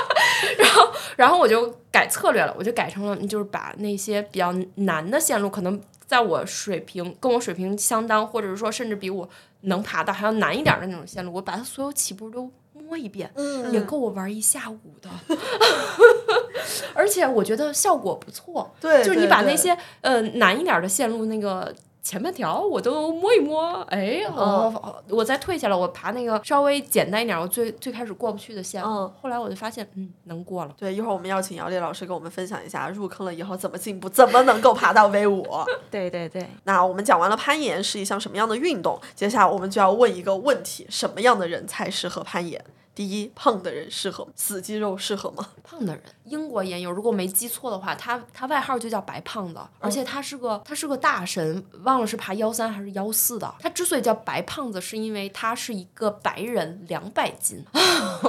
[0.58, 9.28] 然后，然后我就改策略了，我就改成了，就是把那些比较难的线路，可能在我水平跟我水平相当，或者是说甚至比我
[9.62, 15.08] 能爬到还要难一点的那种线路，我把它所有起步都摸一遍，嗯也够我玩一下午的。
[16.94, 21.74] 而且我觉得效果不错，对，就是你把那些呃难一点的线路那个。
[22.02, 30.74] 前半条我都摸一摸，哎，我、我再退下来，我爬那个稍微简单一点，我最最开始过不去的线，嗯后来我就发现，嗯，能过了。
[30.78, 35.46] 对，一会儿我们邀请姚丽老师跟我们分享一下入坑了以后怎么进步，怎么能够爬到 V 五。
[35.90, 42.64] 对对对，那我们讲完了攀岩是一项什么样的运动，接下来我们就要问一个问题：什么样的人才适合攀岩？
[43.00, 44.28] 第一，胖的人适合？
[44.36, 45.48] 死肌肉适合吗？
[45.64, 53.54] 胖的人，英国研友，如果没记错的话，他他外号就叫白胖子，而且他是个他是个大神，忘了是爬幺三还是幺四的。
[53.58, 57.64] 他之所以叫白胖子，是因为他是一个白人，两百斤，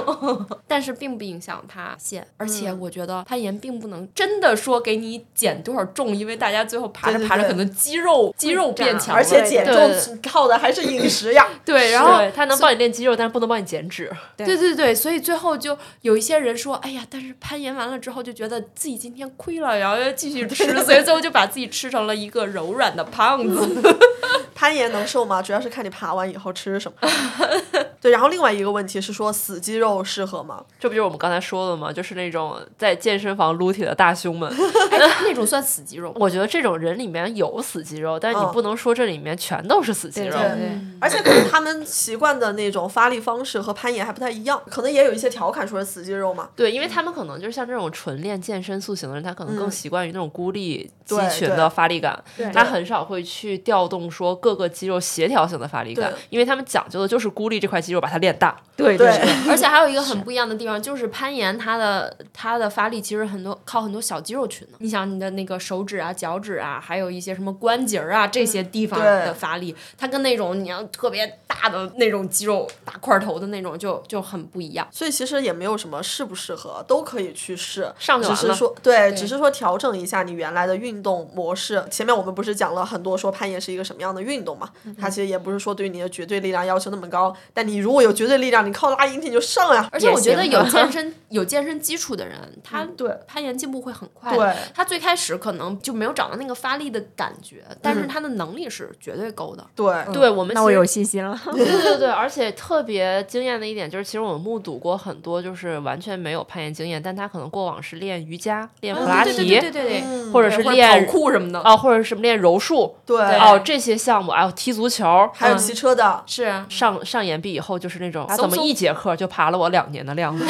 [0.66, 2.26] 但是并不影响他线。
[2.38, 11.46] 而且我觉得攀岩并不能真的说给你减多少重，因为大家最后爬着爬着可能肌肉肌肉变强了，而且减重靠的还是饮食呀。
[11.62, 14.10] 对，然后他，能帮你练肌肉，但是不能帮你减脂。
[14.34, 23.82] 对对对对对，所以最后就有一些人说，哎呀，但是攀岩完了之后就觉得自己今天亏了，然后要继续吃，所以最后就把自己吃成了一个柔软的胖子。
[24.54, 25.42] 攀岩能瘦吗？
[25.42, 26.98] 主要是看你爬完以后吃什么。
[28.00, 30.64] 对，然后另外一个问题是说死肌肉适合吗？
[30.78, 31.92] 这不就是我们刚才说的吗？
[31.92, 34.50] 就是那种在健身房撸铁的大胸们。
[34.90, 36.12] 哎，那种算死肌肉。
[36.18, 40.32] 我觉得这种人里面有死肌肉，但是你嗯不能说这里面全都是死肌肉。
[40.32, 46.48] 对对而且可能他们习惯的那种发力方式和攀岩还不太一样，可能也有一些调侃说是死肌肉嘛。
[46.56, 58.56] 对，因为他们可能就是像这种纯练健身塑形的人，他可能更嗯习惯于那种孤立肌群的发力感，对他很少会去调动说各个肌肉协调性的发力感，因为他们讲究的就是孤立这块肌肉，把它练大。
[58.76, 59.08] 对对
[59.48, 64.74] 而且还有一个很不一样的地方，就是攀岩它的它的发力其实很多靠很多小肌肉群的。
[64.78, 74.86] 你想你的那个手指啊、脚趾啊，还有一些什么关节儿啊这些地方的发力，它跟那种你要特别大的那种肌肉大块头的那种就就很不一样。
[74.90, 81.84] 所以其实也没有什么适不适合，都可以去试，只是上就完了说对，只是说调整一下你原来的运动模式。
[81.90, 84.68] 前面我们不是讲了很多说攀岩是一个什么样的运动嘛？
[85.00, 89.88] 它其实也不是说对你的绝对力量要求那么高，但你如果有绝对力量，你靠拉引体就上呀。
[89.90, 94.36] 而且我觉得有 健身有健身基础的人，他对攀岩进步会很快。
[94.36, 99.66] 对，他最开始可能就没有找到那个发力的感觉，但是他的能力是绝对够的。
[99.74, 101.38] 对，对我们那我其实有信心了。
[101.52, 111.60] 对对对，而且特别惊艳的一点就是，其实我们目睹过很多就是完全没有攀岩经验，但他可能过往是练瑜伽、练普拉对提，对对对对对，嗯或者是练跑酷什么的。
[111.60, 115.58] 啊，或者什么练柔术，对，哦，这些项目，哎呦踢足球，还有嗯。
[115.58, 116.44] 骑车的，是。
[116.44, 120.36] 啊，上上岩壁以后就是那种，怎么一节课就爬了我两年的量？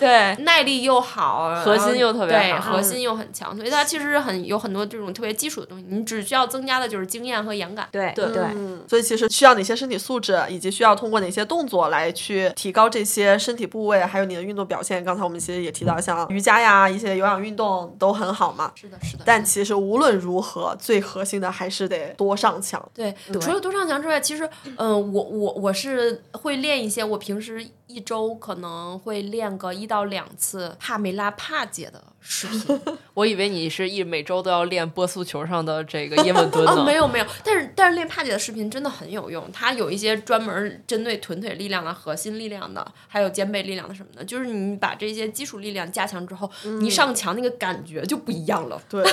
[0.00, 7.86] 对， 耐力又好，核心又特别对，好核心又很强，所以它其实很有很多这种特别基础的东西，你只需要增加的就是经验和眼感。
[7.92, 15.04] 对对对，嗯，所以其实需要哪些身体素质，以及需要通过哪些动作来去提高这些身体部位，还有你的运动表现。
[15.04, 18.72] 刚才我们其实也提到，像瑜伽呀，一些有氧运动都很好嘛。
[18.74, 19.24] 是的，是的。
[19.26, 22.80] 但其实无论如何，最核心的还是得多上墙。
[22.94, 32.80] 对，除了多上墙之外，其实，嗯、我我我是会练一些，我平时一周可能会练个一到两次帕梅拉帕姐的视频。
[33.14, 36.84] 我以为你是一每周都要练波速球上的这个叶问蹲 哦，呢。
[36.84, 44.24] 没有没有，但是但是练帕姐的视频真的很有用，它有一些专门针对臀腿力量的、核心力量的，还有肩背力量的什么的。
[44.24, 46.48] 就是你把这些基础力量加强之后，
[46.80, 48.80] 你上墙那个感觉就不一样了。
[48.88, 49.04] 对，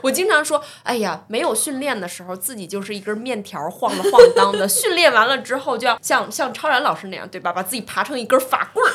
[0.00, 7.52] 我经常说，哎呀，没有训练的时候，自己就是一根面条晃了晃荡的；训练完了之后，就要像像超然老师那样，对吧？
[7.52, 8.94] 把自己爬成一根法棍儿。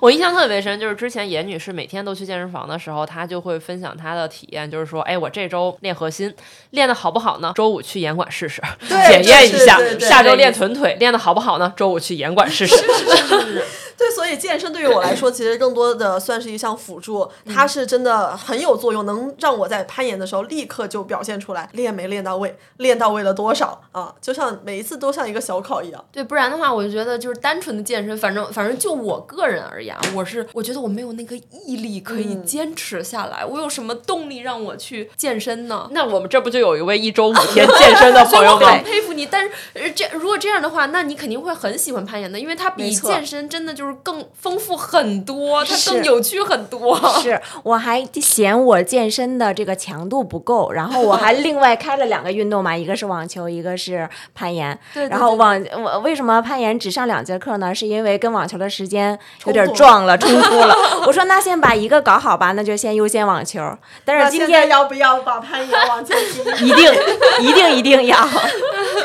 [0.00, 6.34] 我印象特别深，就是之前严女士每天都去健身房的时候，她就会分享她的体验，就是说，哎，我这周练核心
[6.70, 7.52] 练的好不好呢？
[7.54, 11.72] 周五去严管试试，检验一下下周练臀腿练的好不好呢？
[11.76, 12.76] 周五去严管试试。
[13.98, 26.04] 对，所以健身对于我来说，其实更多的算是一项辅助，它是真的很有作用，能让我在攀岩的时候立刻就表现出来，练没练到位，练到位了多少啊，就像每一次都像一个小考一样。
[26.12, 33.44] 对，不然的话，我就觉得就是单纯的健身，反正反正就我个人而言，我是我觉得我没有那个毅力可以坚持下来。
[33.44, 35.88] 我有什么动力让我去健身呢？
[35.92, 38.82] 那我们这不就有一位一周五天健身的朋友吗 我很？
[38.84, 46.98] 佩服你，但是呃这如果这样的话，那你肯定会很喜欢攀岩的，因为它比健身真的就是更丰富很多，它更有趣很多。
[47.20, 54.78] 是，我还嫌我健身的这个强度不够，然后我还另外开了两个运动嘛， 一个是网球，一个是攀岩。
[54.94, 57.74] 对然后网我为什么攀岩只上两节课呢？
[57.74, 60.74] 是因为跟网球的时间有点撞了，冲突了。
[61.06, 63.60] 我说那先把一个搞好吧，那就先优先网球。
[64.04, 66.66] 但是今天要不要把攀岩往前提？
[66.66, 66.92] 一定
[67.40, 68.16] 一定一定要。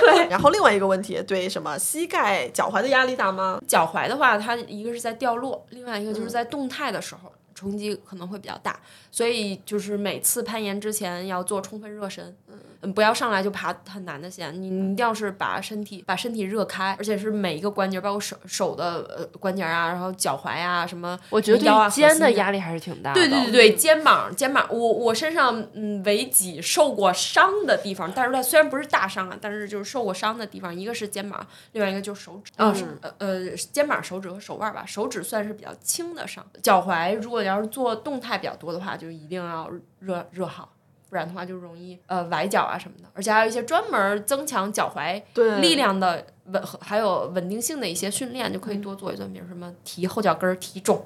[0.01, 3.59] 对然后另外一个问题，对什么膝盖、脚踝的压力大吗？
[3.67, 7.31] 脚踝的话，它一个是在掉落，另外一个就是在动态的时候。
[7.53, 8.79] 冲击可能会比较大，
[9.11, 12.35] 所以就是每次攀岩之前要做充分热身，
[12.81, 23.19] 嗯，不要上来就爬很难的线，你你一定要是把身体把身体热开，而且是每一个关节，包括手手的呃关节啊，然后脚踝啊什么，我觉得肩的压力还是挺大的。
[23.19, 39.69] 对对对对，肩膀肩膀，我我身上嗯为几受过伤的地方，但是它虽然不是大伤啊，但是就是受过伤的地方，一个是肩膀，另外一个就是手指，啊、是呃呃肩膀、手指和手腕吧，手指算是比较轻的伤，脚踝如果要是做动态比较多的话，就一定要
[39.99, 40.73] 热热好。
[41.11, 45.21] 不然的话就容易呃崴脚啊什么的，而且还有一些专门增强脚踝
[45.59, 51.01] 力量的稳还有稳定性的一些训练，就可以多做一做，比如什么提后脚跟儿、提踵，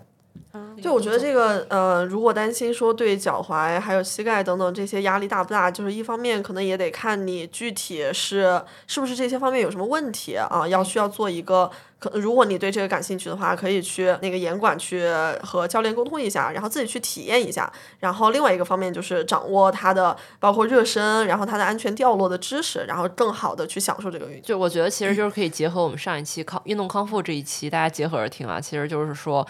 [0.80, 11.72] 对，我觉得这个呃，如果担心说对脚踝还有膝盖等等这些压力大不大，就是一方面可能也得看你具体是是不是这些方面有什么问题啊，要需要做一个。
[12.10, 15.08] 可如果你对这个感兴趣的话，可以去那个严管去
[15.42, 17.72] 和教练沟通一下，然后自己去体验一下。
[18.00, 24.42] 然后另外一个方面就是掌握它的包括热身，然后它的安全掉落的知识，然后更好的去享受这个运动。
[24.44, 29.46] 就我觉得其实就是可以结合我们上一期康运动康复这一期，大家结合着听啊，其实就是说。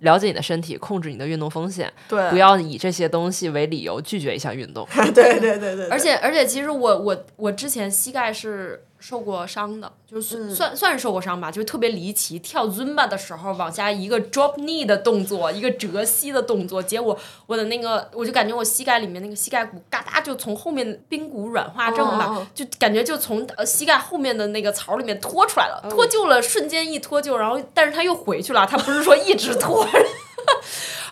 [0.00, 4.88] 了解你的身体，控制你的运动风险，对，不要以这些东西为理由拒绝一项运动。
[5.14, 8.82] 对对对对，而且而且，其实我我我之前膝盖是。
[9.00, 12.38] 受过伤的，就是算算是受过伤吧，就是特别离奇。
[12.38, 29.88] 跳 Zumba 的时候，往下一个 drop knee 的动作，一个折膝的动作，结果我的那个，我就感觉我膝盖里面那个膝盖骨嘎哒就从后面髌骨软化症吧，就感觉就从呃膝盖后面的那个槽里面脱出来了，脱臼了，瞬间一脱臼，然后但是它又回去了，它不是说一直 脱。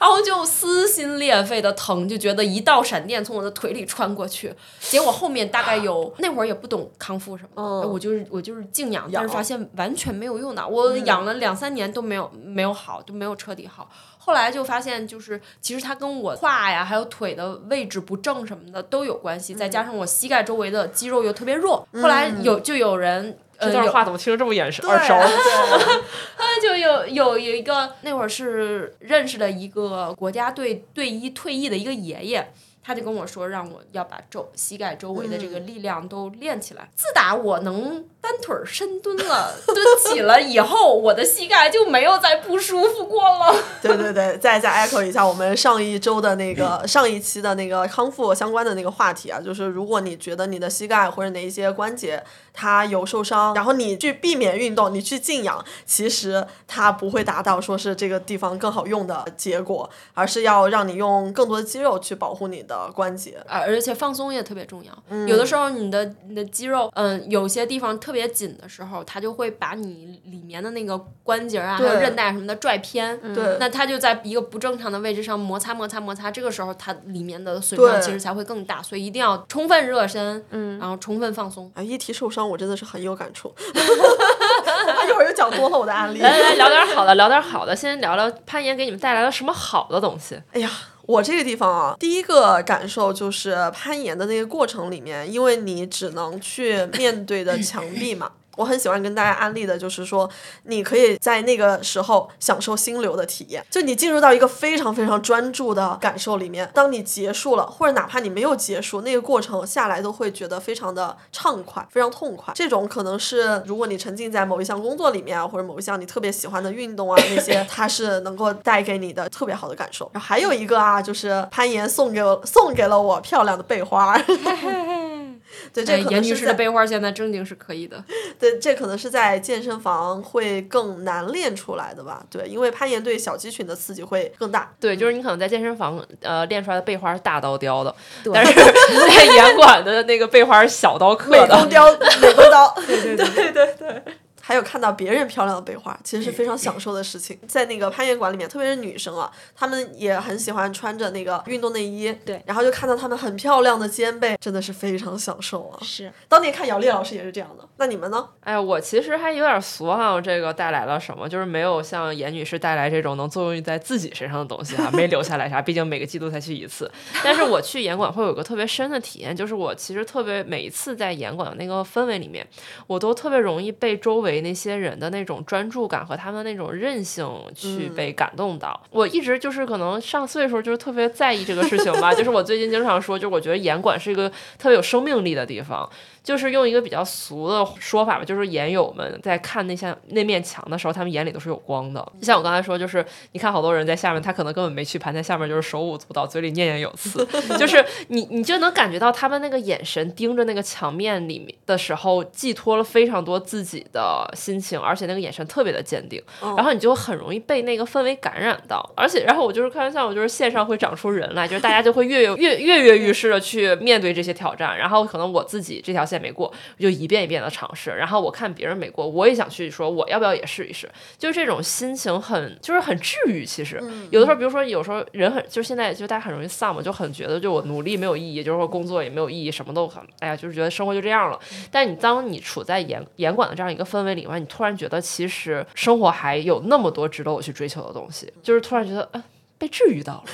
[0.01, 4.55] 然后就撕心裂肺的疼，就觉得一道闪电从我的腿里穿过去。
[4.81, 10.67] 结果后面大概有那会儿也不懂康复什么，我就是我就是静养，但是发现完全没有用的。
[10.67, 13.91] 我养了两三年都没有没有好，都没有彻底好。
[14.19, 21.87] 后来就发现，就是其实它跟我胯呀还有腿的位置不正什么的都有关系，再加上我膝盖周围的肌肉又特别弱。
[21.95, 23.39] 后来有就有人。
[23.61, 24.87] 这段话怎么听着这么眼熟？
[24.87, 25.15] 耳熟？
[26.37, 32.53] 他就有有有一个那会儿是认识了一个国家队队医退役的一个爷爷。
[32.81, 36.89] 他就跟我说，让我要把周膝盖周围的这个力量都练起来。
[36.95, 43.55] 自打我能单腿深蹲了、 蹲起了以后，我的膝盖就没有再不舒服过了。
[43.81, 52.23] 对对对，再再 echo 一下我们上一周的那个 上一期的那个康复相关的那个话题啊，就是如果你觉得你的膝盖或者哪一些关节
[52.53, 62.89] 它有受伤，然后你去避免运动，你去静养，其实它不会达到说是这个地方更好用的结果，而是要让你用更多的肌肉去保护你的。
[62.99, 65.27] 关节而，而且放松也特别重要。
[65.27, 73.17] 有的时候你的你的肌肉，嗯，有些地方特别紧的时候，它就会把你里面的那个关节啊，还有韧带什么的拽偏。
[73.35, 78.83] 对，那它就在一个不正常的位置上摩擦摩擦摩擦，这个时候它里面的损伤其实才会更大。
[78.83, 81.71] 所以一定要充分热身，嗯，然后充分放松。
[81.75, 83.55] 哎，一提受伤，我真的是很有感触。
[83.75, 86.19] 一会儿又讲多了我的案例。
[86.21, 90.41] 来来聊点好的，聊点好的，先聊聊攀岩给你们带来了什么好的东西。
[90.53, 90.71] 哎呀。
[91.09, 98.31] 我这个地方啊，第一个感受就是攀岩的那个过程里面，因为你只能去面对的墙壁嘛。
[98.59, 100.29] 我很喜欢跟大家安利的，就是说，
[100.65, 106.69] 你可以在那个时候享受心流的体验，就你进入到一个非常非常专注的感受里面。
[106.75, 112.53] 当你结束了，或者哪怕你没有结束，那个过程下来都会觉得非常的畅快，非常痛快。
[112.57, 120.11] 这种可能是如果你沉浸在某一项工作里面啊，或者某一项你特别喜欢的运动啊，那些 它是能够带给你的特别好的感受。
[120.13, 124.21] 然后还有一个啊，就是攀岩送给我送给了我漂亮的背花。
[125.73, 128.03] 对，这严女士的背花现在正经是可以的。
[128.39, 132.25] 对，这可能是在健身房会更难练出来的吧？
[132.31, 134.73] 对，因为攀岩对小肌群的刺激会更大。
[134.81, 137.95] 对，就是你可能在健身房呃练出来的背花是大刀雕的，
[138.33, 141.43] 但是在严馆的那个背花是小刀刻的。
[141.43, 142.75] 美工雕， 美工刀。
[142.87, 144.03] 对对对对对。
[144.49, 147.39] 还有看到别人漂亮的背花，其实是非常享受的事情。
[147.47, 155.77] 在那个攀岩馆里面，特别是女生啊，她们也很喜欢穿着那个运动内衣，对，然后就看到她们很漂亮的肩背，真的是非常享受啊。
[155.83, 157.69] 是，当年看姚丽老师也是这样的。
[157.77, 158.27] 那你们呢？
[158.41, 161.29] 哎呀，我其实还有点俗哈，这个带来了什么？
[161.29, 165.61] 就是没有像严女士带来这种能作用于在自己身上的东西哈，没留下来啥。
[165.61, 166.91] 毕竟每个季度才去一次。
[167.23, 172.47] 但是我去严馆会有个特别深的体验，就是我其实特别每一次在严馆的那个氛围里面，
[172.87, 175.25] 我都特别容易被周围那些人的那。
[175.29, 185.87] 种专注感和他们那种韧性去被感动到，我一直就是可能上岁数就是特别在意这个事情吧，就是我最近经常说，就是我觉得严管是一个特别有生命力的地方。
[186.21, 192.07] 就是用一个比较俗的说法吧，就是研友们在看那些那面墙的时候，他们眼里都是有光的。
[192.21, 193.03] 就像我刚才说，就是
[193.33, 206.23] 你看好多人在下面，他可能根本没去盘，在下面就是手舞足蹈，嘴里念念有词， 就是你你就能感觉到他们那个眼神盯着那个墙面里面的时候，寄托了非常多自己的心情，而且那个眼神特别的坚定，
[206.57, 208.79] 然后你就很容易被那个氛围感染到。
[208.95, 216.19] 而且，然后我就是开玩笑，我就是线上会长出人来，就是大家就会跃跃跃跃跃欲试的去面对这些挑战，然后可能我自己这条线。
[216.19, 220.91] 没过，我就一遍一遍的尝试，然后我看别人没过，我也想去说，我要不要也试一试？
[221.17, 223.45] 就是这种心情很，就是很治愈。
[223.45, 223.81] 其实
[224.11, 231.39] 有的时候，比如说有时候人很，就是现在就大家很容易丧嘛，就很觉得就我努力没有意义，就是说工作也没有意义，什么都很，哎呀，就是觉得生活就这样了。
[231.71, 239.23] 但你当你处在严严管的这样一个氛围里里面，你突然觉得其实生活还有那么多值得我去追求的东西，就是突然觉得，嗯、
[239.57, 240.25] 被治愈到了。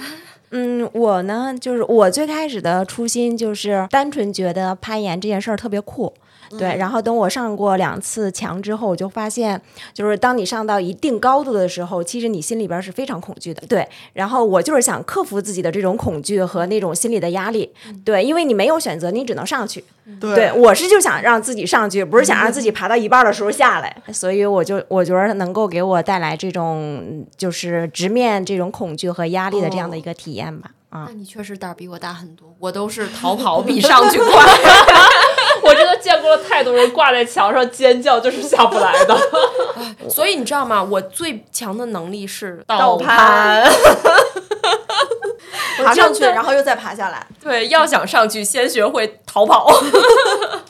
[0.50, 6.14] 嗯，我呢，就是我最开始的初心就是单纯觉得攀岩这件事儿特别酷。
[6.50, 9.60] 对，然后等我上过两次墙之后，我就发现，
[9.92, 13.62] 就是当你上到一定高度的时候，其实你心里边是非常恐惧的。
[13.66, 17.72] 对，然后我就是想克服自己的这种恐惧和那种心理的压力。
[18.04, 19.84] 对，因为你没有选择，你只能上去。
[20.20, 23.96] 对，我是就想让自己上去，不是想让自己爬到一半的时候下来。
[24.12, 30.70] 所以我就我觉得能够给我带来这种就是直面这种恐惧和压力的这样的一个体验吧。
[30.90, 34.46] 啊那，你确实胆儿比我大很多，我都是逃 跑比上去快。
[35.64, 39.18] 我真的见过了太多人挂在墙上尖叫，就是下不来的。
[40.08, 40.82] 所以你知道吗？
[40.82, 43.64] 我最强的能力是倒攀，
[45.78, 47.26] 爬上去，然后又再爬下来。
[47.42, 49.68] 对，要想上去，先学会逃跑。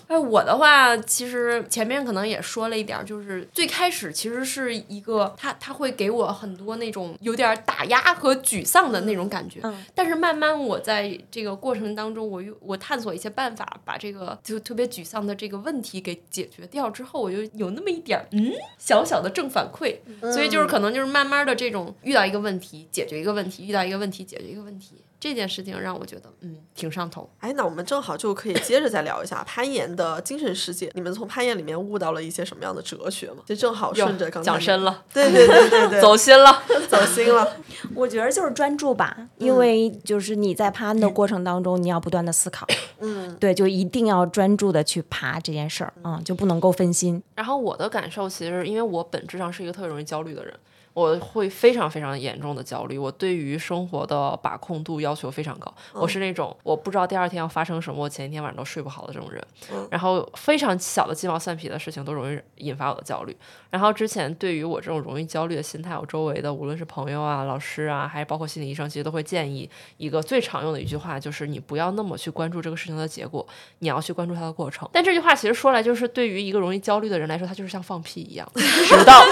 [0.07, 9.61] 哎，我的话，其实前面可能也说了一点儿，就是最开始其实是一个，他他会给我很多那种有点儿打压和沮丧的那种感觉。
[9.63, 19.97] 嗯但是慢慢我在这个过程当中，我又我探索一些办法，把这个就特别沮丧的这个问题给解决掉之后，我就有那么一点儿嗯小小的正反馈。
[20.33, 27.27] 所以就是可能就是慢慢的这种遇到一个问题，解决一个问题，遇到一个问题，解决一个问题，这件事情让我觉得嗯挺上头。
[27.39, 30.91] 哎，那我们正好就可以接着再聊一下攀岩的精神世界。
[30.93, 33.39] 你们从攀岩里面悟到了一些什么样的哲学吗？
[33.47, 36.63] 就正好顺着刚才讲深了， 对对对对对， 走心了。
[36.91, 37.57] 走心了。
[37.95, 42.67] 我觉得就是专注吧，因为就是你在攀的过程当中，你要不断的思考，
[43.01, 47.23] 嗯，对，就一定要专注的去爬这件事儿，嗯，就不能够分心。
[47.35, 50.55] 然后我的感受其实，因为我本质上是一个特别容易焦虑的人，
[50.95, 52.97] 我会非常非常严重的焦虑。
[52.97, 59.45] 我对于生活的把控度要求非常高，我是那种我不知道第二天要发生什么，我前一天晚上都睡不好的这种人。
[59.91, 63.37] 然后非常小的鸡毛蒜皮的事情都容易引发我的焦虑。
[63.71, 73.45] 然后之前对于我这种容易焦虑的心态，我周围的无论是朋友啊、老师啊，还是包括心理医生，其实都会建议一个最常用的一句话，就是你不要那么去关注这个事情的结果，
[73.81, 74.89] 你要去关注它的过程。
[74.93, 78.49] 但这句话其实说来，就是对于一个容易焦虑的人来说，它就是像放屁一样。
[78.55, 79.25] 直到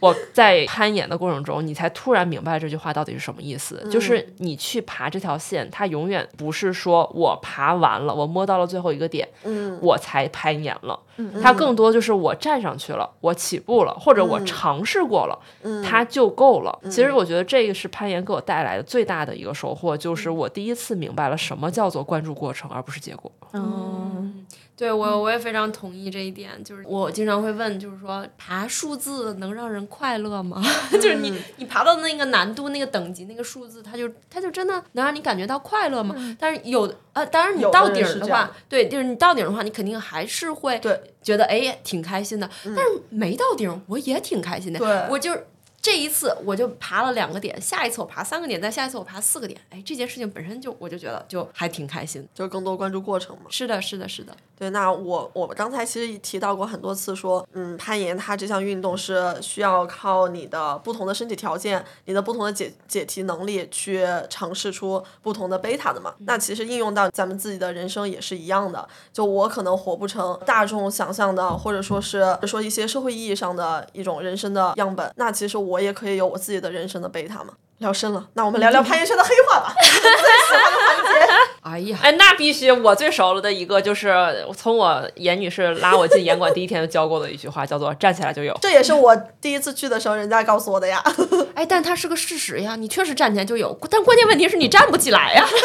[0.00, 3.82] 我在攀岩的过程中，你才突然明白这句话到底是什么意思。
[3.90, 10.98] 就是你去爬这条线，它永远不是说我爬完了，我摸到了最后一个点，嗯我才攀岩了。
[11.42, 15.38] 它更多就是我站上去了，我起步了，或者我尝试过了，
[15.84, 16.78] 它就够了。
[16.84, 23.30] 其实我觉得这个是攀岩给我带来的最大的一个收获，就是我第一次明白了什么叫做关注过程，而不是结果。
[23.52, 30.62] 嗯，对我我也非常同意这一点，就是我经常会问，就是说爬数字能让人快乐吗？
[30.90, 36.16] 就是你你爬到那个难度、那个等级、那个数字，它就它就真的能让你感觉到快乐吗？
[36.38, 40.80] 但是有的呃，当然你到顶的话，对，就是你到顶的话，你肯定还是会
[41.22, 42.50] 觉得哎挺开心的。
[42.64, 45.08] 但是没到顶，我也挺开心的。
[45.10, 45.46] 我就是。
[45.84, 49.60] 这一次我就爬了两个点，下一次我爬三个点，再下一次我爬四个点。
[49.68, 52.24] 哎，这件事情本身就我就觉得就还挺开心。
[52.32, 53.46] 就是更多关注过程嘛。
[53.48, 54.32] 是的，是的，是的。
[54.62, 66.14] 对，那我我刚才其实提到过很多次说，嗯，攀岩它这项运动是需要靠你的不同的身体条件、你的不同的解解题能力去尝试出不同的贝塔的嘛。
[66.20, 68.88] 那其实应用到咱们自己的人生也是一样的。
[69.12, 77.54] 就我可能活不成大众想象的，或者说是说一些社会意义上的一种人生的样本，那其实我也可以有我自己的人生的贝塔嘛。
[77.78, 79.74] 聊深了，那我们聊聊攀岩圈的黑话吧。
[79.76, 82.72] 最喜欢的环节哎呀，哎，那必须！
[82.72, 84.12] 我最熟了的一个就是
[84.56, 91.00] 从我严女士拉我进严管第一天就教过的一句话，叫做“站起来就有这也是我第一次去的时候人家告诉我的呀。
[91.54, 95.46] 哎，但它是个事实呀，你确实站起来就有，但关键问题是你站不起来呀。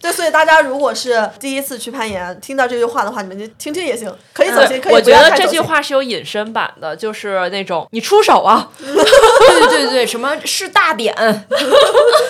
[0.00, 8.86] 对，所以大家如果是第一次去攀岩，听到这句话的话，你们就听听也行，可以走心，可以我觉得这句话是有隐身版的，就是那种你出手啊， 对
[9.68, 11.14] 对对对，什么是大点？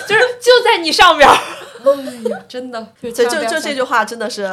[0.07, 1.37] 就是就在你上边儿。
[2.49, 4.49] 真的，对，就就这句话真的是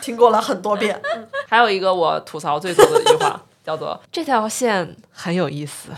[0.00, 1.00] 听过了很多遍。
[1.48, 5.90] 还有一个我吐槽最多的一句话， 叫做“这条线很有意思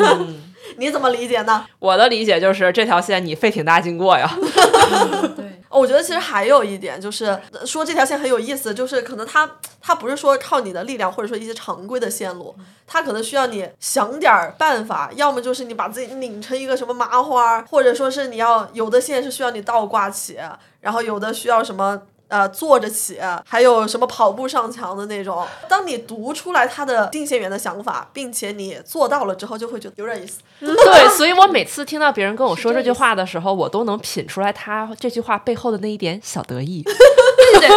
[0.78, 1.66] 你怎么理解呢？”。
[1.78, 4.30] 我的理解就是这条线你费挺大劲过呀。
[5.78, 12.54] 我觉得其实还有一点就是呃说这条线很有意思，就是可能它它不是说靠你的力量或者说一些常规的线路，
[12.86, 20.38] 它可能需要你想点儿办法，要么就是你把自己拧成一个什么麻花，或者说是你要有的线是需要你倒挂起，
[20.80, 22.02] 然后有的需要什么。
[22.28, 25.46] 呃，坐着起，还有什么跑步上墙的那种。
[25.68, 30.40] 当你读出来他的定线员的想法，并且你做到了之后，就会觉得有点意思。
[30.60, 36.82] 对，所以我每次听到别人跟我说这句话的时候，我都能品出来他这句话背后的那一点小得意。
[37.52, 37.68] 对对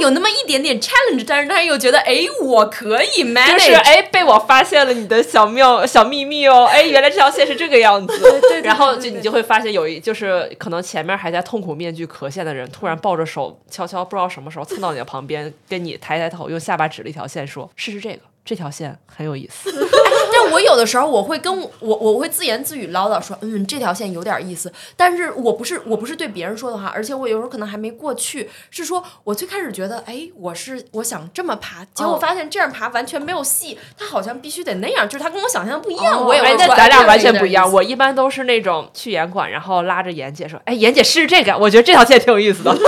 [0.00, 8.40] 有那么一点点 challenge，但是他又觉得哎，我可以 manage，就是哎，被我发现了你的小妙小秘密哦， 哎，原来这条线是这个样子。
[8.62, 19.70] 然后就你就会发现有一就是可能前面还在痛苦面具壳线的人，突然抱着手悄悄不知道什么时候蹭到你的旁边，跟你抬抬头，用下巴指了一条线，说：“试试这个，这条线很有意思。
[20.42, 37.70] 但我有的时候我会跟我我我会自言自语唠叨说，嗯，这条线有点意思，但是我不是我不是对别人说的话，而且我有时候可能还没过去，是说我最开始觉得，哎，我是我想这么爬，结果发现这样爬完全没有戏，他好像必须得那样，就是他跟我想象的不一样，我也哎会，说那咱俩哎完全不一样。
[37.72, 42.76] 我一般都是那种去演馆，然后拉着妍姐说：“哎，妍姐试试这个，我觉得这条线挺有意思的。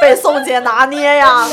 [0.00, 1.48] 被宋姐拿捏呀。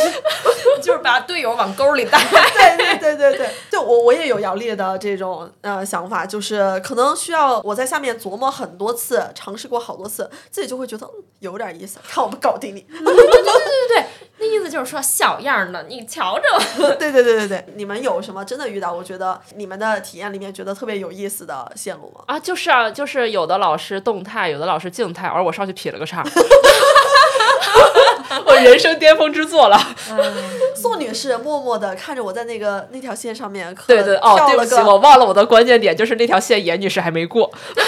[0.81, 2.19] 就是把队友往沟里带。
[2.19, 12.81] 对对对对对，就我我也有姚丽的这种呃想法，就是可能需要我在下面琢磨很多次，尝试过好多次，自己就会觉得、嗯、有点意思，看我们搞定你。
[12.89, 14.05] 对对对对对，
[14.37, 16.43] 那意思就是说小样儿的，你瞧着。
[16.97, 18.93] 对对对对对，你们有什么真的遇到？
[18.93, 22.23] 我觉得你们的体验里面觉得特别有意思的线路吗？
[22.27, 26.23] 啊，就是啊，就是有的老师动态，有的老师静态，而我上去劈了个叉。
[28.45, 29.79] 我人生巅峰之作了。
[30.75, 37.51] 宋女士默默的看着我在那个那条线上面，对对哦，对不起，跳了个我忘了我的关键点，就是那条线严女士还没过。
[37.75, 37.83] 对，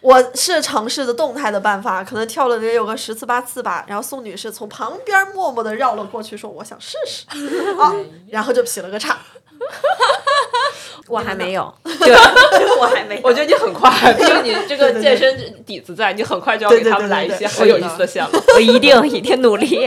[0.00, 3.84] 我是尝试的动态的办法，可能跳了得有个十次八次吧。
[3.86, 7.24] 然后宋女士从旁边默默的绕了过去，说：“我想试试。
[7.80, 7.94] ”啊，
[8.28, 9.16] 然后就劈了个叉。
[11.08, 12.14] 我还没有， 对，
[12.80, 13.20] 我还没有。
[13.24, 18.30] 我觉得你很快，因为你这个对对健身底子在，你很快就要对对给他们来一对对对些很有意思的线了。
[18.54, 19.86] 我一定一定努力。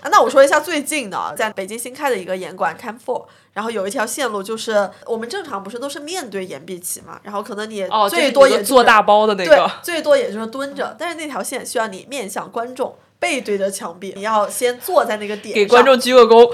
[0.00, 16.48] 啊，那我说一下最近的，在北京新开的一个岩馆 Camp Four，然后有一条线路就是我们正常不是都是面对岩壁起嘛，然后可能你哦，最多也、就是做大包的那对个，，最多也就是蹲着，但是那条线需要你面向观众，背对着墙壁，你要先坐在那个点给观众鞠个躬。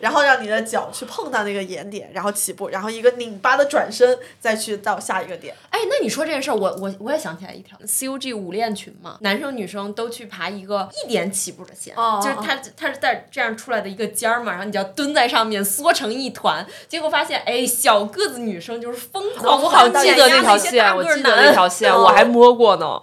[0.00, 5.54] 然后让你的脚去碰到那个岩点，然后起步，然后一个拧巴的转身，再去到下一个点。
[5.70, 22.98] 哎，那你说这件事儿，我我我也想起来一条，C U G 五练群嘛，男生女生都去爬一个一点起步的线，哦就是他他是在这样出来的一个尖儿嘛，然后你就要蹲在上面缩成一团，结果发现哎，小个子女生就是疯狂哦我好地记得那条线，我记得那男条线，我还摸过呢。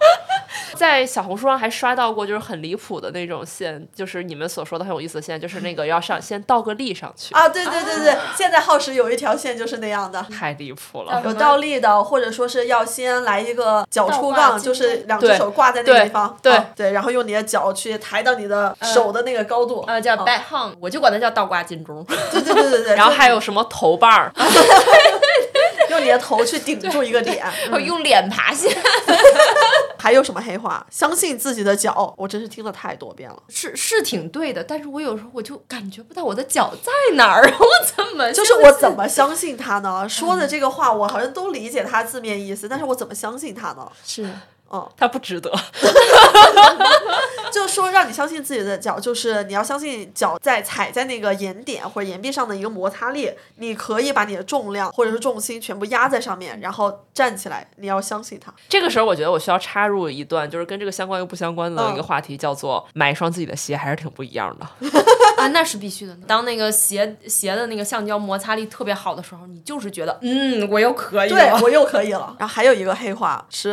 [0.76, 10.22] 在小红书上还刷到过，就是很离谱的那种线，就是你们所说的很有意思的线，就是那个要上先倒个立上去，啊，对对对对，现在耗时有一条线就是那样的。
[10.24, 11.22] 太离谱了。
[11.24, 22.04] 有倒立的，或者说是要先来一个脚出杠，就是两只手挂在那个地方，对啊对，然后用你的脚去抬到你的手的那个高度，呃叫啊 back hung，我就管它叫倒挂金钟。
[22.32, 24.32] 对对对对对，然后还有什么头把儿，
[25.94, 28.68] 用你的头去顶住一个点，我用脸爬下，
[29.98, 30.86] 还有什么黑话？
[30.90, 33.38] 相信自己的脚，我真是听了太多遍了。
[33.50, 40.08] 是是挺对的，但是我有时候我就感觉不到我的脚在哪儿， 我怎么就是我怎么相信他呢？
[40.10, 43.90] 说的这个话，我好像都理解他字面意思，但是我怎么相信他呢？
[44.06, 44.28] 是
[44.98, 45.52] 他不值得。
[47.52, 58.52] 就是说让你相信自己的脚，就是你要相信脚在踩在那个岩点或者岩壁上的一个摩擦力，你可以把你的重量或者是重心全部压在上面，然后站起来，你要相信它。
[58.68, 64.68] 这个时候，我觉得我需要插入一段，就是跟这个相关又不相关的一个嗯话题，叫做买一双自己的鞋还是挺不一样的。
[65.38, 66.18] 啊，那是必须的。
[66.26, 71.36] 当那个鞋鞋的那个橡胶摩擦力特别好的时候，你就是觉得，嗯，我又可以了。
[71.36, 72.36] 对我又可以了。
[72.40, 73.72] 然后还有一个黑话是，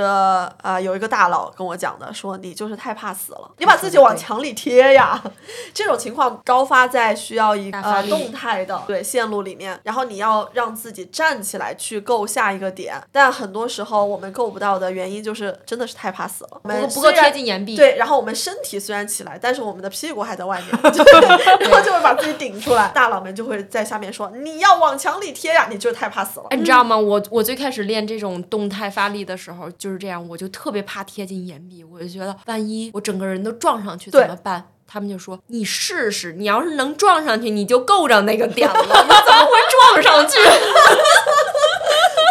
[0.63, 5.21] 呃，有一个大佬跟我讲的，说你就是太怕死了，你把自己往墙里贴呀。
[5.73, 17.77] 这种情况高发在需要一个呃动态的对线路里面，然后你要让自己站起来去够下一个点，但很多时候我们够不到的原因就是真的是太怕死了，我们不不够贴近岩壁。
[17.77, 21.05] 对，然后我们身体虽然起来，但是我们的屁股还在外面，就
[21.61, 22.89] 然后就会把自己顶出来。
[22.95, 26.47] 大佬们就会在下面说：“你要往墙里贴呀，你就是太怕死了。
[26.51, 26.97] 哎，你知道吗？
[26.97, 34.73] 我我最开始练这种动态发力的时候就是这样，我就特别怕贴近岩壁，我就觉得万一我整个人都撞上去怎么办？
[34.86, 38.81] 他们就说你试试，你要是能撞上去，你就够着那个点了。
[38.82, 40.39] 你怎么会撞上去？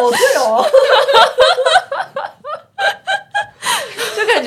[0.01, 1.88] 哦，对哦，就感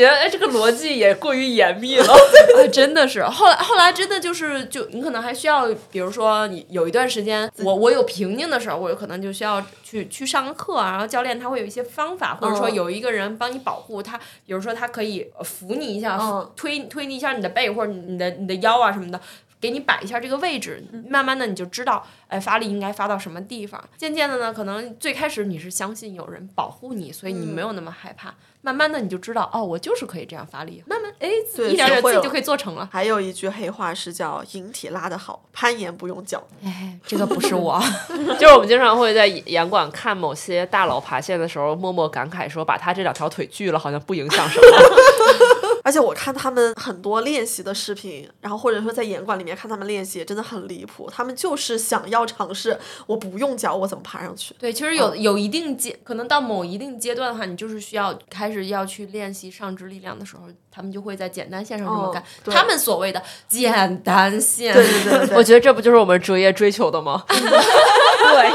[0.02, 2.04] 觉哎，这个逻辑也过于严密了。
[2.12, 19.20] 啊，真的是，后来后来真的就是，就你可能还需要，比如说你有一段时间，我我有瓶颈的时候，我有可能就需要去去上个课啊，然后教练他会有一些方法，或者说嗯有一个人帮你保护他，比如说他可以呃扶你一下，嗯推推你一下你的背或者你的你的腰啊什么的。
[19.62, 23.82] 给你摆一下这个位置，慢慢的你就知道，哎，发力应该发到什么地方。
[23.96, 28.34] 渐渐的呢，可能最开始你是相信有人保护你，所以你没有那么害怕。
[28.64, 30.82] 慢慢的你就知道，哦，我就是可以这样发力。
[30.86, 32.88] 慢慢，哎，一点点自己就可以做成了。
[32.92, 37.80] 还有一句黑话是叫“引体拉得好，攀岩不用脚哎，这个不是我。
[38.38, 44.66] 就是我们经常会在岩馆看某些大佬爬线的时候，默默感慨说，把他这两条腿锯了，好像不影响什么。
[45.92, 51.10] ”。而且我看他们很多练习的视频，然后或者说在演馆里面看他们练习，真的很离谱。
[51.12, 54.54] 他们就是想要尝试，我不用脚我怎么爬上去？
[54.58, 62.24] 对，其实有有一定阶，可能到某一定阶段的话，你就是需要开始要去练习上肢力量的时候，他们就会在简单线上这么哦干。
[62.42, 65.36] 对他们所谓的简单线，对对对对对。
[65.36, 67.22] 我觉得这不就是我们职业追求的吗？
[67.28, 68.50] 对，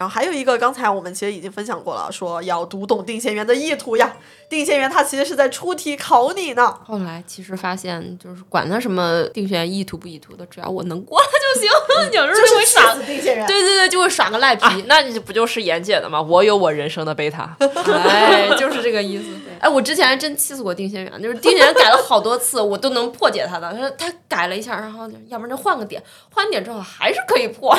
[0.00, 4.16] 然后还有一个，刚才我们其实已经分享过了，说要读懂定线员的意图呀。
[4.48, 6.74] 定线员他其实是在出题考你呢。
[6.84, 11.70] 后来其实发现，就是管他什么定选意图不意图的，只要我能过了就行。
[12.18, 13.46] 有时候就会耍，定线员。
[13.46, 14.64] 对对对，就会耍个赖皮。
[14.64, 16.20] 啊，那你不就是妍姐的吗？
[16.22, 17.54] 我有我人生的贝塔。
[17.60, 19.24] 哎，就是这个意思。
[19.60, 23.70] 哎，我之前还真气死过定线员，就是定线员改了好多次，我都能破解他的。
[23.70, 26.02] 他说他改了一下，然后要不然就换个点，
[26.32, 27.76] 换点之后还是可以破，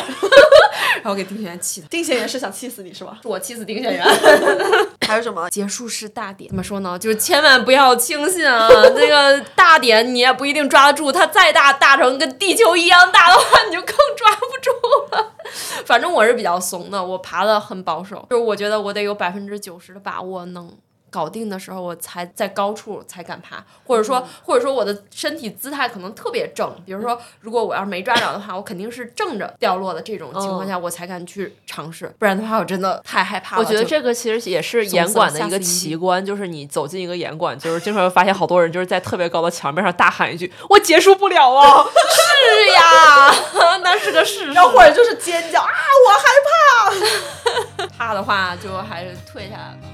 [1.01, 3.17] 然后给定线员气的，定线员是想气死你是吧？
[3.23, 4.05] 我气死丁线员。
[5.07, 5.49] 还有什么？
[5.49, 6.99] 结束式大点怎么说呢？
[6.99, 8.67] 就是千万不要轻信啊！
[8.95, 15.33] 这个大点你也不一定抓得住，它再大，大成跟地球一样大的话，你就更抓不住了。
[15.85, 20.71] 反正我是比较怂的，我爬的很保守，就是我觉得我得有百分之九十的把握能。
[21.11, 26.73] 搞定的时候，我才在高处才敢爬，或者说，或者说我的身体姿态可能特别正。
[26.85, 32.11] 比如说，如果我要是没抓着的话，我肯定是正着掉落的这种情况下，我才敢去尝试。
[32.17, 33.61] 不然的话，我真的太害怕了。
[33.61, 43.33] 我觉得这个其实也是严管的一个奇观，就是你走进一个严管，就是经常会发现好多人就是在特别高的墙面上大喊一句“我结束不了啊 是呀，
[43.83, 44.53] 那是个事实。
[44.53, 45.67] 然后或者就是尖叫啊，
[46.07, 47.87] 我害怕。
[47.97, 49.87] 怕的话，就还是退下来吧。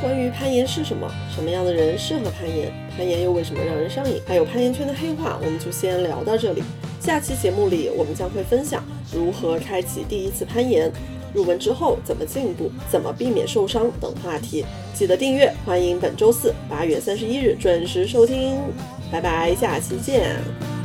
[0.00, 6.62] 关于攀岩是什么，什么样的人适合攀岩，攀岩又为什么让人上瘾，还有攀岩圈的黑话，我们就先聊到这里。
[7.00, 10.90] 下期节目里，我们将会分享如何开启第一次攀岩，
[11.34, 14.64] 入门之后怎么进步，怎么避免受伤等话题。
[14.94, 18.56] 记得订阅，欢迎本周四八月三十一日准时收听，
[19.10, 20.77] 拜拜，下期见。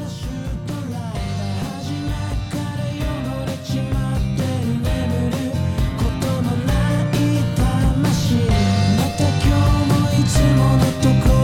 [10.74, 11.43] quando tu corpo.